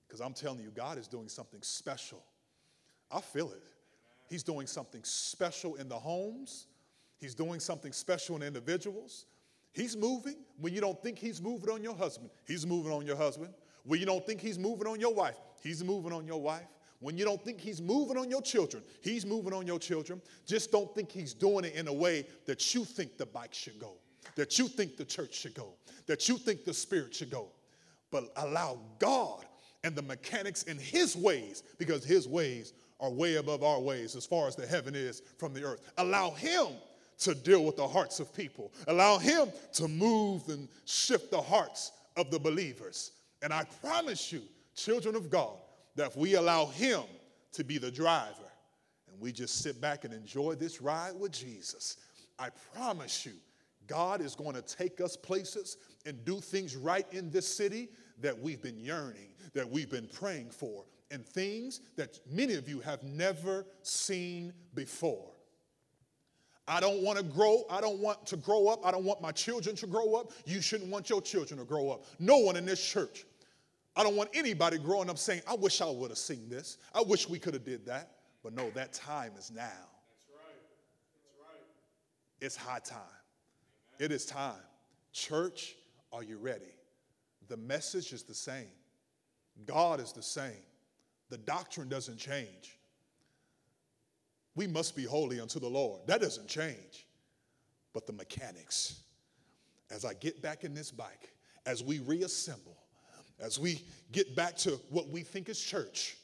Because 0.07 0.21
I'm 0.21 0.35
telling 0.35 0.61
you, 0.61 0.71
God 0.71 0.99
is 0.99 1.07
doing 1.07 1.29
something 1.29 1.61
special. 1.63 2.23
I 3.11 3.21
feel 3.21 3.51
it. 3.53 3.63
He's 4.29 4.43
doing 4.43 4.67
something 4.67 5.03
special 5.05 5.75
in 5.77 5.89
the 5.89 5.99
homes. 5.99 6.67
He's 7.19 7.35
doing 7.35 7.61
something 7.61 7.93
special 7.93 8.37
in 8.37 8.43
individuals. 8.43 9.27
He's 9.73 9.97
moving 9.97 10.37
when 10.59 10.73
you 10.73 10.81
don't 10.81 11.01
think 11.03 11.19
he's 11.19 11.41
moving 11.41 11.71
on 11.71 11.83
your 11.83 11.95
husband. 11.95 12.31
He's 12.47 12.67
moving 12.67 12.93
on 12.93 13.07
your 13.07 13.17
husband. 13.17 13.53
When 13.85 14.01
you 14.01 14.07
don't 14.07 14.25
think 14.27 14.41
he's 14.41 14.59
moving 14.59 14.87
on 14.87 15.01
your 15.01 15.15
wife, 15.15 15.37
he's 15.63 15.83
moving 15.83 16.13
on 16.13 16.27
your 16.27 16.41
wife. 16.41 16.67
When 17.01 17.17
you 17.17 17.25
don't 17.25 17.43
think 17.43 17.61
he's 17.61 17.81
moving 17.81 18.19
on 18.19 18.31
your 18.31 18.43
children, 18.43 18.83
he's 19.01 19.25
moving 19.25 19.55
on 19.55 19.67
your 19.67 19.79
children. 19.79 20.21
Just 20.47 20.71
don't 20.71 20.95
think 20.95 21.11
he's 21.11 21.33
doing 21.33 21.65
it 21.65 21.75
in 21.75 21.89
a 21.89 21.93
way 21.93 22.27
that 22.47 22.75
you 22.75 22.85
think 22.85 23.17
the 23.17 23.27
bike 23.27 23.55
should 23.55 23.79
go, 23.79 23.95
that 24.37 24.59
you 24.59 24.69
think 24.69 24.97
the 24.97 25.05
church 25.05 25.35
should 25.35 25.55
go, 25.55 25.75
that 26.07 26.29
you 26.29 26.37
think 26.37 26.65
the 26.65 26.75
spirit 26.75 27.15
should 27.15 27.31
go. 27.31 27.49
But 28.11 28.33
allow 28.37 28.79
God 28.99 29.44
and 29.85 29.94
the 29.94 30.03
mechanics 30.03 30.64
in 30.64 30.79
his 30.79 31.16
ways, 31.16 31.62
because 31.79 32.05
his 32.05 32.29
ways 32.29 32.73
are 33.01 33.11
way 33.11 33.37
above 33.37 33.62
our 33.62 33.81
ways 33.81 34.14
as 34.14 34.27
far 34.27 34.46
as 34.46 34.57
the 34.57 34.66
heaven 34.66 34.94
is 34.94 35.23
from 35.38 35.55
the 35.55 35.64
earth. 35.64 35.81
Allow 35.96 36.33
him 36.33 36.66
to 37.18 37.35
deal 37.35 37.64
with 37.64 37.77
the 37.77 37.87
hearts 37.87 38.20
of 38.20 38.35
people. 38.35 38.73
Allow 38.88 39.18
him 39.18 39.49
to 39.75 39.88
move 39.88 40.49
and 40.49 40.68
shift 40.85 41.31
the 41.31 41.40
hearts 41.40 41.92
of 42.16 42.31
the 42.31 42.38
believers. 42.38 43.12
And 43.42 43.53
I 43.53 43.64
promise 43.83 44.33
you, 44.33 44.42
children 44.75 45.14
of 45.14 45.31
God, 45.31 45.57
that 45.96 46.09
if 46.09 46.16
we 46.16 46.35
allow 46.35 46.66
him 46.66 47.03
to 47.53 47.64
be 47.64 47.79
the 47.79 47.90
driver 47.90 48.51
and 49.11 49.20
we 49.20 49.33
just 49.33 49.62
sit 49.62 49.81
back 49.81 50.05
and 50.05 50.12
enjoy 50.12 50.55
this 50.55 50.81
ride 50.81 51.14
with 51.18 51.33
Jesus, 51.33 51.96
I 52.38 52.49
promise 52.75 53.27
you, 53.27 53.33
God 53.90 54.20
is 54.20 54.37
going 54.37 54.55
to 54.55 54.62
take 54.62 55.00
us 55.00 55.16
places 55.16 55.76
and 56.07 56.24
do 56.24 56.40
things 56.40 56.76
right 56.76 57.07
in 57.11 57.29
this 57.29 57.46
city 57.46 57.88
that 58.20 58.38
we've 58.38 58.62
been 58.62 58.79
yearning, 58.79 59.35
that 59.53 59.68
we've 59.68 59.90
been 59.90 60.09
praying 60.12 60.50
for, 60.50 60.85
and 61.11 61.26
things 61.26 61.81
that 61.96 62.20
many 62.31 62.55
of 62.55 62.68
you 62.68 62.79
have 62.79 63.03
never 63.03 63.66
seen 63.83 64.53
before. 64.74 65.33
I 66.68 66.79
don't 66.79 67.03
want 67.03 67.18
to 67.18 67.24
grow. 67.24 67.64
I 67.68 67.81
don't 67.81 67.98
want 67.98 68.24
to 68.26 68.37
grow 68.37 68.68
up. 68.68 68.87
I 68.87 68.92
don't 68.92 69.03
want 69.03 69.20
my 69.20 69.33
children 69.33 69.74
to 69.74 69.88
grow 69.88 70.14
up. 70.14 70.31
You 70.46 70.61
shouldn't 70.61 70.88
want 70.88 71.11
your 71.11 71.20
children 71.20 71.59
to 71.59 71.66
grow 71.66 71.90
up. 71.90 72.05
No 72.20 72.38
one 72.38 72.55
in 72.55 72.64
this 72.64 72.81
church. 72.81 73.24
I 73.96 74.05
don't 74.05 74.14
want 74.14 74.31
anybody 74.35 74.79
growing 74.79 75.11
up 75.11 75.18
saying, 75.18 75.42
I 75.48 75.55
wish 75.55 75.81
I 75.81 75.90
would 75.90 76.12
have 76.12 76.18
seen 76.18 76.48
this. 76.48 76.79
I 76.94 77.03
wish 77.03 77.29
we 77.29 77.40
could 77.40 77.55
have 77.55 77.64
did 77.64 77.85
that. 77.87 78.12
But 78.44 78.55
no, 78.55 78.70
that 78.70 78.92
time 78.92 79.33
is 79.37 79.50
now. 79.50 79.62
That's 79.64 80.29
right. 80.33 80.61
That's 81.24 81.38
right. 81.40 81.66
It's 82.40 82.55
high 82.55 82.79
time. 82.79 83.00
It 84.01 84.11
is 84.11 84.25
time. 84.25 84.55
Church, 85.13 85.77
are 86.11 86.23
you 86.23 86.39
ready? 86.39 86.73
The 87.49 87.59
message 87.59 88.15
is 88.15 88.23
the 88.23 88.35
same. 88.35 88.73
God 89.67 90.01
is 90.01 90.13
the 90.13 90.23
same. 90.23 90.65
The 91.29 91.37
doctrine 91.37 91.91
doesn't 91.91 92.17
change. 92.17 92.79
We 94.57 94.67
must 94.67 94.97
be 94.97 95.05
holy 95.05 95.39
unto 95.39 95.61
the 95.61 95.69
Lord. 95.69 96.01
That 96.07 96.23
doesn't 96.23 96.49
change. 96.49 97.07
But 97.93 98.07
the 98.07 98.15
mechanics, 98.15 99.03
as 99.91 100.07
I 100.07 100.15
get 100.15 100.41
back 100.41 100.65
in 100.65 100.73
this 100.73 100.91
bike, 100.91 101.35
as 101.67 101.85
we 101.85 101.99
reassemble, 101.99 102.79
as 103.39 103.59
we 103.59 103.83
get 104.13 104.35
back 104.35 104.57
to 104.59 104.81
what 104.89 105.09
we 105.11 105.21
think 105.21 105.51
is 105.51 105.61
church, 105.61 106.17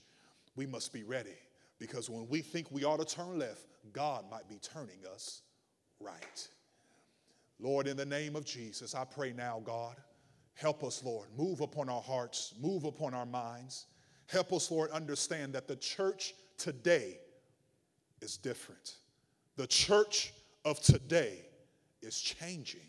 we 0.54 0.64
must 0.64 0.94
be 0.94 1.02
ready. 1.02 1.36
Because 1.78 2.08
when 2.08 2.26
we 2.28 2.40
think 2.40 2.70
we 2.70 2.84
ought 2.84 3.06
to 3.06 3.16
turn 3.16 3.38
left, 3.38 3.66
God 3.92 4.24
might 4.30 4.48
be 4.48 4.58
turning 4.62 4.98
us 5.12 5.42
right. 6.00 6.48
Lord, 7.58 7.86
in 7.86 7.96
the 7.96 8.06
name 8.06 8.36
of 8.36 8.44
Jesus, 8.44 8.94
I 8.94 9.04
pray 9.04 9.32
now, 9.32 9.62
God, 9.64 9.96
help 10.54 10.84
us, 10.84 11.02
Lord. 11.02 11.28
Move 11.36 11.60
upon 11.60 11.88
our 11.88 12.02
hearts, 12.02 12.54
move 12.60 12.84
upon 12.84 13.14
our 13.14 13.26
minds. 13.26 13.86
Help 14.26 14.52
us, 14.52 14.70
Lord, 14.70 14.90
understand 14.90 15.52
that 15.54 15.68
the 15.68 15.76
church 15.76 16.34
today 16.58 17.18
is 18.20 18.36
different. 18.36 18.96
The 19.56 19.66
church 19.66 20.32
of 20.64 20.80
today 20.80 21.38
is 22.02 22.20
changing. 22.20 22.80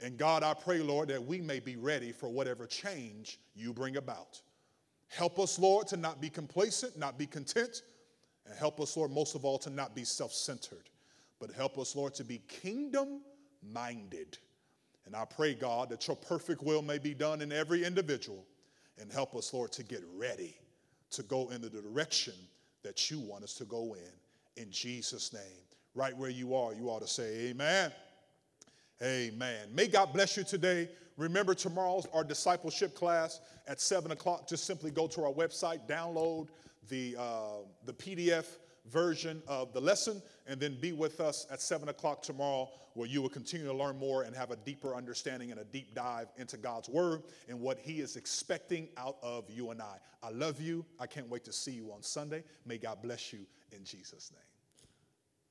And 0.00 0.16
God, 0.16 0.42
I 0.44 0.54
pray, 0.54 0.78
Lord, 0.78 1.08
that 1.08 1.22
we 1.22 1.40
may 1.40 1.58
be 1.58 1.76
ready 1.76 2.12
for 2.12 2.28
whatever 2.28 2.66
change 2.66 3.40
you 3.54 3.72
bring 3.72 3.96
about. 3.96 4.40
Help 5.08 5.38
us, 5.38 5.58
Lord, 5.58 5.88
to 5.88 5.96
not 5.96 6.20
be 6.20 6.30
complacent, 6.30 6.96
not 6.96 7.18
be 7.18 7.26
content, 7.26 7.82
and 8.46 8.56
help 8.56 8.80
us, 8.80 8.96
Lord, 8.96 9.10
most 9.10 9.34
of 9.34 9.44
all, 9.44 9.58
to 9.58 9.70
not 9.70 9.94
be 9.94 10.04
self 10.04 10.32
centered, 10.32 10.88
but 11.40 11.50
help 11.50 11.78
us, 11.78 11.96
Lord, 11.96 12.14
to 12.14 12.24
be 12.24 12.38
kingdom 12.48 13.22
minded. 13.62 14.38
And 15.06 15.16
I 15.16 15.24
pray, 15.24 15.54
God, 15.54 15.88
that 15.90 16.06
your 16.06 16.16
perfect 16.16 16.62
will 16.62 16.82
may 16.82 16.98
be 16.98 17.14
done 17.14 17.40
in 17.40 17.52
every 17.52 17.84
individual, 17.84 18.44
and 19.00 19.10
help 19.12 19.34
us, 19.34 19.54
Lord, 19.54 19.72
to 19.72 19.82
get 19.82 20.02
ready 20.14 20.56
to 21.12 21.22
go 21.22 21.48
in 21.50 21.62
the 21.62 21.70
direction 21.70 22.34
that 22.82 23.10
you 23.10 23.18
want 23.18 23.44
us 23.44 23.54
to 23.54 23.64
go 23.64 23.94
in. 23.94 24.62
In 24.62 24.70
Jesus' 24.70 25.32
name. 25.32 25.42
Right 25.94 26.16
where 26.16 26.30
you 26.30 26.54
are, 26.54 26.74
you 26.74 26.90
ought 26.90 27.00
to 27.00 27.08
say, 27.08 27.48
Amen. 27.48 27.92
Amen. 29.02 29.68
May 29.72 29.86
God 29.86 30.12
bless 30.12 30.36
you 30.36 30.44
today. 30.44 30.88
Remember, 31.16 31.54
tomorrow's 31.54 32.06
our 32.12 32.24
discipleship 32.24 32.94
class 32.94 33.40
at 33.66 33.80
7 33.80 34.10
o'clock. 34.10 34.48
Just 34.48 34.64
simply 34.64 34.90
go 34.90 35.06
to 35.08 35.24
our 35.24 35.32
website, 35.32 35.88
download 35.88 36.48
the, 36.88 37.16
uh, 37.18 37.58
the 37.86 37.92
PDF 37.92 38.46
version 38.86 39.42
of 39.46 39.72
the 39.72 39.80
lesson, 39.80 40.22
and 40.48 40.58
then 40.58 40.76
be 40.80 40.92
with 40.92 41.20
us 41.20 41.46
at 41.50 41.60
7 41.60 41.88
o'clock 41.88 42.22
tomorrow, 42.22 42.68
where 42.94 43.06
you 43.06 43.22
will 43.22 43.28
continue 43.28 43.66
to 43.66 43.72
learn 43.72 43.98
more 43.98 44.22
and 44.22 44.34
have 44.34 44.50
a 44.50 44.56
deeper 44.56 44.94
understanding 44.94 45.50
and 45.50 45.60
a 45.60 45.64
deep 45.64 45.94
dive 45.94 46.28
into 46.36 46.56
God's 46.56 46.88
Word 46.88 47.22
and 47.48 47.60
what 47.60 47.78
He 47.78 48.00
is 48.00 48.16
expecting 48.16 48.88
out 48.96 49.18
of 49.22 49.48
you 49.50 49.70
and 49.70 49.80
I. 49.80 49.98
I 50.22 50.30
love 50.30 50.60
you. 50.60 50.84
I 50.98 51.06
can't 51.06 51.28
wait 51.28 51.44
to 51.44 51.52
see 51.52 51.72
you 51.72 51.92
on 51.92 52.02
Sunday. 52.02 52.42
May 52.66 52.78
God 52.78 53.02
bless 53.02 53.32
you 53.32 53.40
in 53.70 53.84
Jesus' 53.84 54.32
name. 54.32 54.47